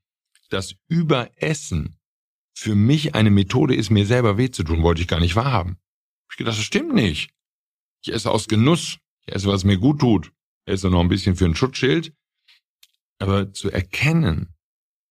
dass 0.49 0.75
Überessen 0.87 1.97
für 2.55 2.75
mich 2.75 3.15
eine 3.15 3.31
Methode 3.31 3.75
ist, 3.75 3.89
mir 3.89 4.05
selber 4.05 4.37
weh 4.37 4.49
zu 4.49 4.63
tun, 4.63 4.81
wollte 4.81 5.01
ich 5.01 5.07
gar 5.07 5.19
nicht 5.19 5.35
wahrhaben. 5.35 5.77
Ich 6.31 6.37
gedacht, 6.37 6.57
das 6.57 6.63
stimmt 6.63 6.93
nicht. 6.93 7.31
Ich 8.01 8.13
esse 8.13 8.31
aus 8.31 8.47
Genuss, 8.47 8.99
ich 9.25 9.35
esse, 9.35 9.47
was 9.47 9.65
mir 9.65 9.77
gut 9.77 9.99
tut, 9.99 10.31
ich 10.65 10.73
esse 10.73 10.89
noch 10.89 11.01
ein 11.01 11.09
bisschen 11.09 11.35
für 11.35 11.45
ein 11.45 11.55
Schutzschild, 11.55 12.13
aber 13.23 13.53
zu 13.53 13.71
erkennen, 13.71 14.53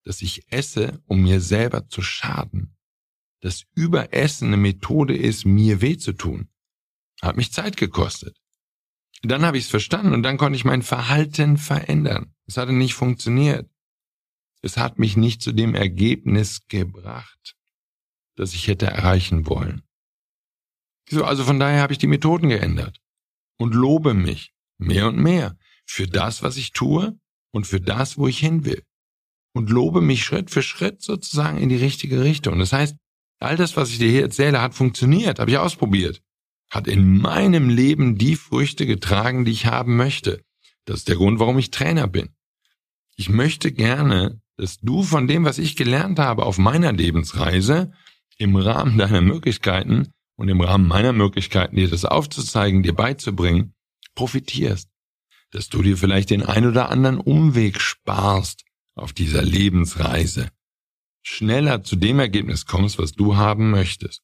dass 0.04 0.20
ich 0.20 0.52
esse, 0.52 1.02
um 1.06 1.22
mir 1.22 1.40
selber 1.40 1.88
zu 1.88 2.02
schaden, 2.02 2.76
dass 3.40 3.64
Überessen 3.74 4.48
eine 4.48 4.58
Methode 4.58 5.16
ist, 5.16 5.46
mir 5.46 5.80
weh 5.80 5.96
zu 5.96 6.12
tun, 6.12 6.50
hat 7.22 7.38
mich 7.38 7.52
Zeit 7.52 7.78
gekostet. 7.78 8.36
Dann 9.22 9.46
habe 9.46 9.56
ich 9.56 9.64
es 9.64 9.70
verstanden 9.70 10.12
und 10.12 10.24
dann 10.24 10.36
konnte 10.36 10.56
ich 10.56 10.66
mein 10.66 10.82
Verhalten 10.82 11.56
verändern. 11.56 12.34
Es 12.44 12.58
hatte 12.58 12.72
nicht 12.72 12.92
funktioniert. 12.92 13.70
Es 14.60 14.76
hat 14.76 14.98
mich 14.98 15.16
nicht 15.16 15.40
zu 15.40 15.52
dem 15.52 15.74
Ergebnis 15.74 16.66
gebracht, 16.68 17.56
das 18.36 18.52
ich 18.52 18.68
hätte 18.68 18.88
erreichen 18.88 19.46
wollen. 19.46 19.84
So, 21.08 21.24
also 21.24 21.44
von 21.44 21.58
daher 21.58 21.80
habe 21.80 21.94
ich 21.94 21.98
die 21.98 22.06
Methoden 22.08 22.50
geändert 22.50 23.00
und 23.56 23.74
lobe 23.74 24.12
mich 24.12 24.52
mehr 24.76 25.08
und 25.08 25.16
mehr 25.16 25.56
für 25.86 26.06
das, 26.06 26.42
was 26.42 26.58
ich 26.58 26.72
tue 26.72 27.18
und 27.52 27.66
für 27.66 27.80
das, 27.80 28.18
wo 28.18 28.26
ich 28.26 28.38
hin 28.38 28.64
will. 28.64 28.82
Und 29.54 29.70
lobe 29.70 30.00
mich 30.00 30.24
Schritt 30.24 30.50
für 30.50 30.62
Schritt 30.62 31.02
sozusagen 31.02 31.58
in 31.58 31.68
die 31.68 31.76
richtige 31.76 32.24
Richtung. 32.24 32.58
Das 32.58 32.72
heißt, 32.72 32.96
all 33.38 33.56
das, 33.56 33.76
was 33.76 33.90
ich 33.90 33.98
dir 33.98 34.10
hier 34.10 34.22
erzähle, 34.22 34.60
hat 34.62 34.74
funktioniert, 34.74 35.38
habe 35.38 35.50
ich 35.50 35.58
ausprobiert. 35.58 36.22
Hat 36.70 36.88
in 36.88 37.18
meinem 37.18 37.68
Leben 37.68 38.16
die 38.16 38.36
Früchte 38.36 38.86
getragen, 38.86 39.44
die 39.44 39.52
ich 39.52 39.66
haben 39.66 39.96
möchte. 39.96 40.42
Das 40.86 41.00
ist 41.00 41.08
der 41.08 41.16
Grund, 41.16 41.38
warum 41.38 41.58
ich 41.58 41.70
Trainer 41.70 42.08
bin. 42.08 42.30
Ich 43.16 43.28
möchte 43.28 43.72
gerne, 43.72 44.40
dass 44.56 44.78
du 44.78 45.02
von 45.02 45.28
dem, 45.28 45.44
was 45.44 45.58
ich 45.58 45.76
gelernt 45.76 46.18
habe 46.18 46.46
auf 46.46 46.56
meiner 46.56 46.92
Lebensreise, 46.92 47.92
im 48.38 48.56
Rahmen 48.56 48.96
deiner 48.96 49.20
Möglichkeiten 49.20 50.08
und 50.36 50.48
im 50.48 50.60
Rahmen 50.60 50.88
meiner 50.88 51.12
Möglichkeiten, 51.12 51.76
dir 51.76 51.88
das 51.88 52.06
aufzuzeigen, 52.06 52.82
dir 52.82 52.94
beizubringen, 52.94 53.74
profitierst 54.14 54.91
dass 55.52 55.68
du 55.68 55.82
dir 55.82 55.96
vielleicht 55.96 56.30
den 56.30 56.42
ein 56.42 56.66
oder 56.66 56.90
anderen 56.90 57.18
Umweg 57.18 57.80
sparst 57.80 58.64
auf 58.94 59.12
dieser 59.12 59.42
Lebensreise. 59.42 60.50
Schneller 61.22 61.84
zu 61.84 61.94
dem 61.94 62.18
Ergebnis 62.18 62.66
kommst, 62.66 62.98
was 62.98 63.12
du 63.12 63.36
haben 63.36 63.70
möchtest. 63.70 64.22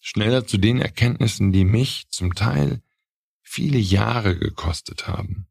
Schneller 0.00 0.46
zu 0.46 0.58
den 0.58 0.80
Erkenntnissen, 0.80 1.52
die 1.52 1.64
mich 1.64 2.08
zum 2.10 2.34
Teil 2.34 2.82
viele 3.42 3.78
Jahre 3.78 4.36
gekostet 4.36 5.06
haben. 5.06 5.46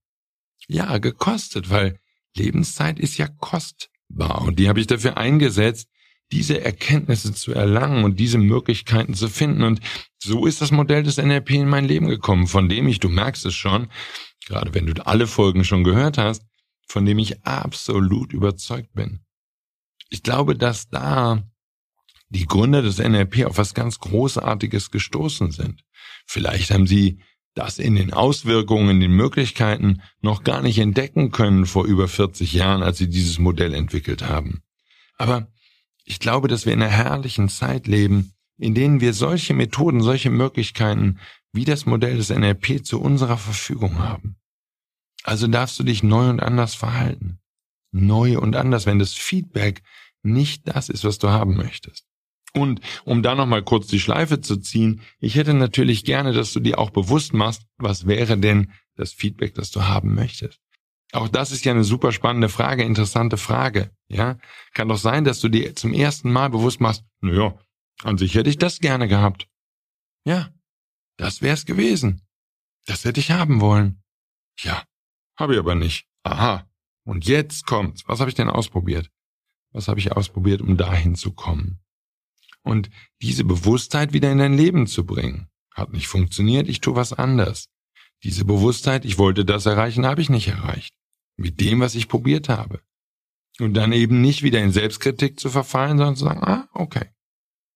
Ja, 0.68 1.00
gekostet, 1.00 1.70
weil 1.70 2.00
Lebenszeit 2.36 3.00
ist 3.00 3.18
ja 3.18 3.28
kostbar 3.28 4.44
und 4.44 4.60
die 4.60 4.70
habe 4.70 4.80
ich 4.80 4.88
dafür 4.88 5.18
eingesetzt, 5.18 5.90
diese 6.32 6.62
Erkenntnisse 6.62 7.34
zu 7.34 7.54
erlangen 7.54 8.04
und 8.04 8.20
diese 8.20 8.38
Möglichkeiten 8.38 9.14
zu 9.14 9.28
finden. 9.28 9.64
Und 9.64 9.82
so 10.18 10.46
ist 10.46 10.62
das 10.62 10.72
Modell 10.72 11.04
des 11.04 11.18
NLP 11.18 11.52
in 11.52 11.70
mein 11.70 11.86
Leben 11.86 12.08
gekommen, 12.08 12.48
von 12.48 12.70
dem 12.70 12.88
ich, 12.88 13.00
du 13.00 13.10
merkst 13.10 13.46
es 13.46 13.54
schon, 13.54 13.88
gerade 14.46 14.74
wenn 14.74 14.86
du 14.86 15.06
alle 15.06 15.28
Folgen 15.28 15.64
schon 15.64 15.84
gehört 15.84 16.18
hast, 16.18 16.44
von 16.88 17.06
dem 17.06 17.20
ich 17.20 17.44
absolut 17.46 18.34
überzeugt 18.34 18.94
bin. 18.94 19.22
Ich 20.10 20.24
glaube, 20.24 20.56
dass 20.56 20.90
da 20.90 21.44
die 22.30 22.46
Gründer 22.46 22.82
des 22.82 22.98
NLP 22.98 23.46
auf 23.46 23.58
was 23.58 23.74
ganz 23.74 24.00
Großartiges 24.00 24.92
gestoßen 24.92 25.52
sind. 25.52 25.84
Vielleicht 26.26 26.72
haben 26.72 26.88
sie 26.88 27.20
das 27.54 27.78
in 27.78 27.96
den 27.96 28.12
Auswirkungen, 28.12 28.90
in 28.90 29.00
den 29.00 29.12
Möglichkeiten 29.12 30.02
noch 30.22 30.44
gar 30.44 30.62
nicht 30.62 30.80
entdecken 30.80 31.32
können 31.32 31.66
vor 31.66 31.86
über 31.86 32.08
40 32.08 32.54
Jahren, 32.54 32.82
als 32.82 32.98
sie 32.98 33.10
dieses 33.10 33.38
Modell 33.38 33.74
entwickelt 33.74 34.24
haben. 34.24 34.64
Aber 35.18 35.48
ich 36.06 36.20
glaube, 36.20 36.48
dass 36.48 36.66
wir 36.66 36.74
in 36.74 36.82
einer 36.82 36.92
herrlichen 36.92 37.50
Zeit 37.50 37.88
leben, 37.88 38.34
in 38.58 38.74
denen 38.74 39.02
wir 39.02 39.14
solche 39.14 39.54
Methoden, 39.54 40.02
solche 40.02 40.32
Möglichkeiten 40.32 41.20
wie 41.54 41.66
das 41.66 41.86
Modell 41.86 42.18
des 42.18 42.30
NLP 42.30 42.86
zu 42.86 43.00
unserer 43.00 43.38
Verfügung 43.38 44.00
haben. 44.00 44.36
Also 45.24 45.48
darfst 45.48 45.80
du 45.80 45.84
dich 45.84 46.04
neu 46.04 46.30
und 46.30 46.42
anders 46.42 46.76
verhalten. 46.76 47.40
Neu 47.92 48.40
und 48.40 48.56
anders, 48.56 48.86
wenn 48.86 49.00
das 49.00 49.14
Feedback 49.14 49.84
nicht 50.24 50.68
das 50.68 50.90
ist, 50.90 51.06
was 51.06 51.20
du 51.20 51.30
haben 51.30 51.56
möchtest. 51.56 52.06
Und 52.54 52.82
um 53.04 53.24
da 53.24 53.36
nochmal 53.36 53.64
kurz 53.64 53.88
die 53.88 54.00
Schleife 54.00 54.42
zu 54.42 54.58
ziehen, 54.58 55.02
ich 55.20 55.36
hätte 55.36 55.54
natürlich 55.54 56.04
gerne, 56.06 56.34
dass 56.34 56.54
du 56.54 56.60
dir 56.60 56.78
auch 56.78 56.92
bewusst 56.92 57.34
machst, 57.34 57.64
was 57.78 58.06
wäre 58.06 58.38
denn 58.38 58.72
das 58.96 59.12
Feedback, 59.14 59.56
das 59.56 59.72
du 59.72 59.84
haben 59.84 60.14
möchtest. 60.14 60.60
Auch 61.14 61.30
das 61.30 61.52
ist 61.52 61.66
ja 61.66 61.72
eine 61.72 61.84
super 61.84 62.12
spannende 62.12 62.50
Frage, 62.50 62.84
interessante 62.84 63.38
Frage. 63.38 63.92
Ja, 64.08 64.38
kann 64.74 64.90
doch 64.90 64.98
sein, 64.98 65.24
dass 65.24 65.40
du 65.40 65.50
dir 65.50 65.76
zum 65.76 65.94
ersten 65.94 66.32
Mal 66.32 66.50
bewusst 66.50 66.80
machst, 66.80 67.04
naja, 67.22 67.56
an 68.04 68.18
sich 68.18 68.36
hätte 68.36 68.50
ich 68.50 68.58
das 68.58 68.80
gerne 68.80 69.08
gehabt. 69.08 69.48
Ja, 70.26 70.50
das 71.18 71.42
wär's 71.42 71.66
gewesen. 71.66 72.22
Das 72.86 73.06
hätte 73.06 73.20
ich 73.20 73.32
haben 73.32 73.62
wollen. 73.62 74.04
Ja, 74.60 74.84
habe 75.38 75.54
ich 75.54 75.60
aber 75.60 75.76
nicht. 75.76 76.06
Aha. 76.24 76.70
Und 77.06 77.26
jetzt 77.26 77.66
kommt's. 77.66 78.04
Was 78.08 78.20
habe 78.20 78.30
ich 78.30 78.36
denn 78.36 78.50
ausprobiert? 78.50 79.10
Was 79.72 79.88
habe 79.88 80.00
ich 80.00 80.12
ausprobiert, 80.12 80.62
um 80.62 80.78
dahin 80.78 81.16
zu 81.16 81.34
kommen? 81.34 81.80
Und 82.62 82.90
diese 83.22 83.44
Bewusstheit 83.44 84.14
wieder 84.14 84.32
in 84.32 84.38
dein 84.38 84.58
Leben 84.58 84.88
zu 84.88 85.06
bringen. 85.06 85.50
Hat 85.74 85.92
nicht 85.92 86.08
funktioniert, 86.08 86.70
ich 86.70 86.82
tue 86.82 86.96
was 86.96 87.14
anders. 87.14 87.68
Diese 88.24 88.46
Bewusstheit, 88.46 89.06
ich 89.06 89.18
wollte 89.18 89.44
das 89.44 89.66
erreichen, 89.66 90.06
habe 90.06 90.22
ich 90.22 90.30
nicht 90.30 90.48
erreicht. 90.48 90.94
Mit 91.36 91.60
dem, 91.60 91.82
was 91.82 91.96
ich 91.96 92.08
probiert 92.08 92.48
habe. 92.48 92.82
Und 93.60 93.74
dann 93.74 93.92
eben 93.92 94.22
nicht 94.22 94.44
wieder 94.44 94.62
in 94.62 94.72
Selbstkritik 94.72 95.40
zu 95.40 95.50
verfallen, 95.50 95.98
sondern 95.98 96.16
zu 96.16 96.26
sagen, 96.26 96.44
ah, 96.44 96.70
okay, 96.74 97.10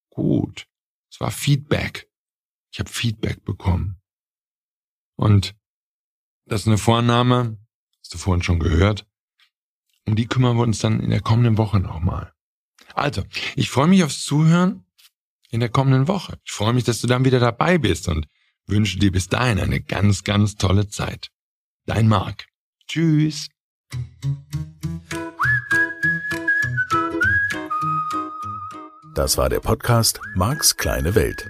gut. 0.10 0.68
Es 1.12 1.20
war 1.20 1.32
Feedback. 1.32 2.07
Ich 2.78 2.80
habe 2.80 2.92
Feedback 2.92 3.44
bekommen. 3.44 4.00
Und 5.16 5.56
das 6.46 6.62
ist 6.62 6.68
eine 6.68 6.78
Vorname, 6.78 7.58
hast 8.00 8.14
du 8.14 8.20
vorhin 8.20 8.44
schon 8.44 8.60
gehört. 8.60 9.08
um 10.06 10.16
die 10.16 10.28
kümmern 10.28 10.58
wir 10.58 10.62
uns 10.62 10.78
dann 10.78 11.00
in 11.00 11.10
der 11.10 11.22
kommenden 11.22 11.58
Woche 11.58 11.80
nochmal. 11.80 12.34
Also, 12.94 13.24
ich 13.56 13.72
freue 13.72 13.88
mich 13.88 14.04
aufs 14.04 14.24
Zuhören 14.24 14.86
in 15.50 15.60
der 15.60 15.70
kommenden 15.70 16.08
Woche. 16.08 16.40
Ich 16.46 16.52
freue 16.52 16.74
mich, 16.74 16.84
dass 16.84 17.02
du 17.02 17.08
dann 17.08 17.26
wieder 17.26 17.40
dabei 17.40 17.80
bist 17.80 18.08
und 18.10 18.28
wünsche 18.68 19.00
dir 19.00 19.12
bis 19.12 19.28
dahin 19.28 19.60
eine 19.60 19.82
ganz, 19.82 20.24
ganz 20.24 20.56
tolle 20.56 20.88
Zeit. 20.88 21.32
Dein 21.88 22.08
Marc. 22.08 22.46
Tschüss. 22.88 23.50
Das 29.16 29.36
war 29.36 29.50
der 29.50 29.62
Podcast 29.62 30.22
Marks 30.36 30.78
kleine 30.78 31.16
Welt. 31.16 31.50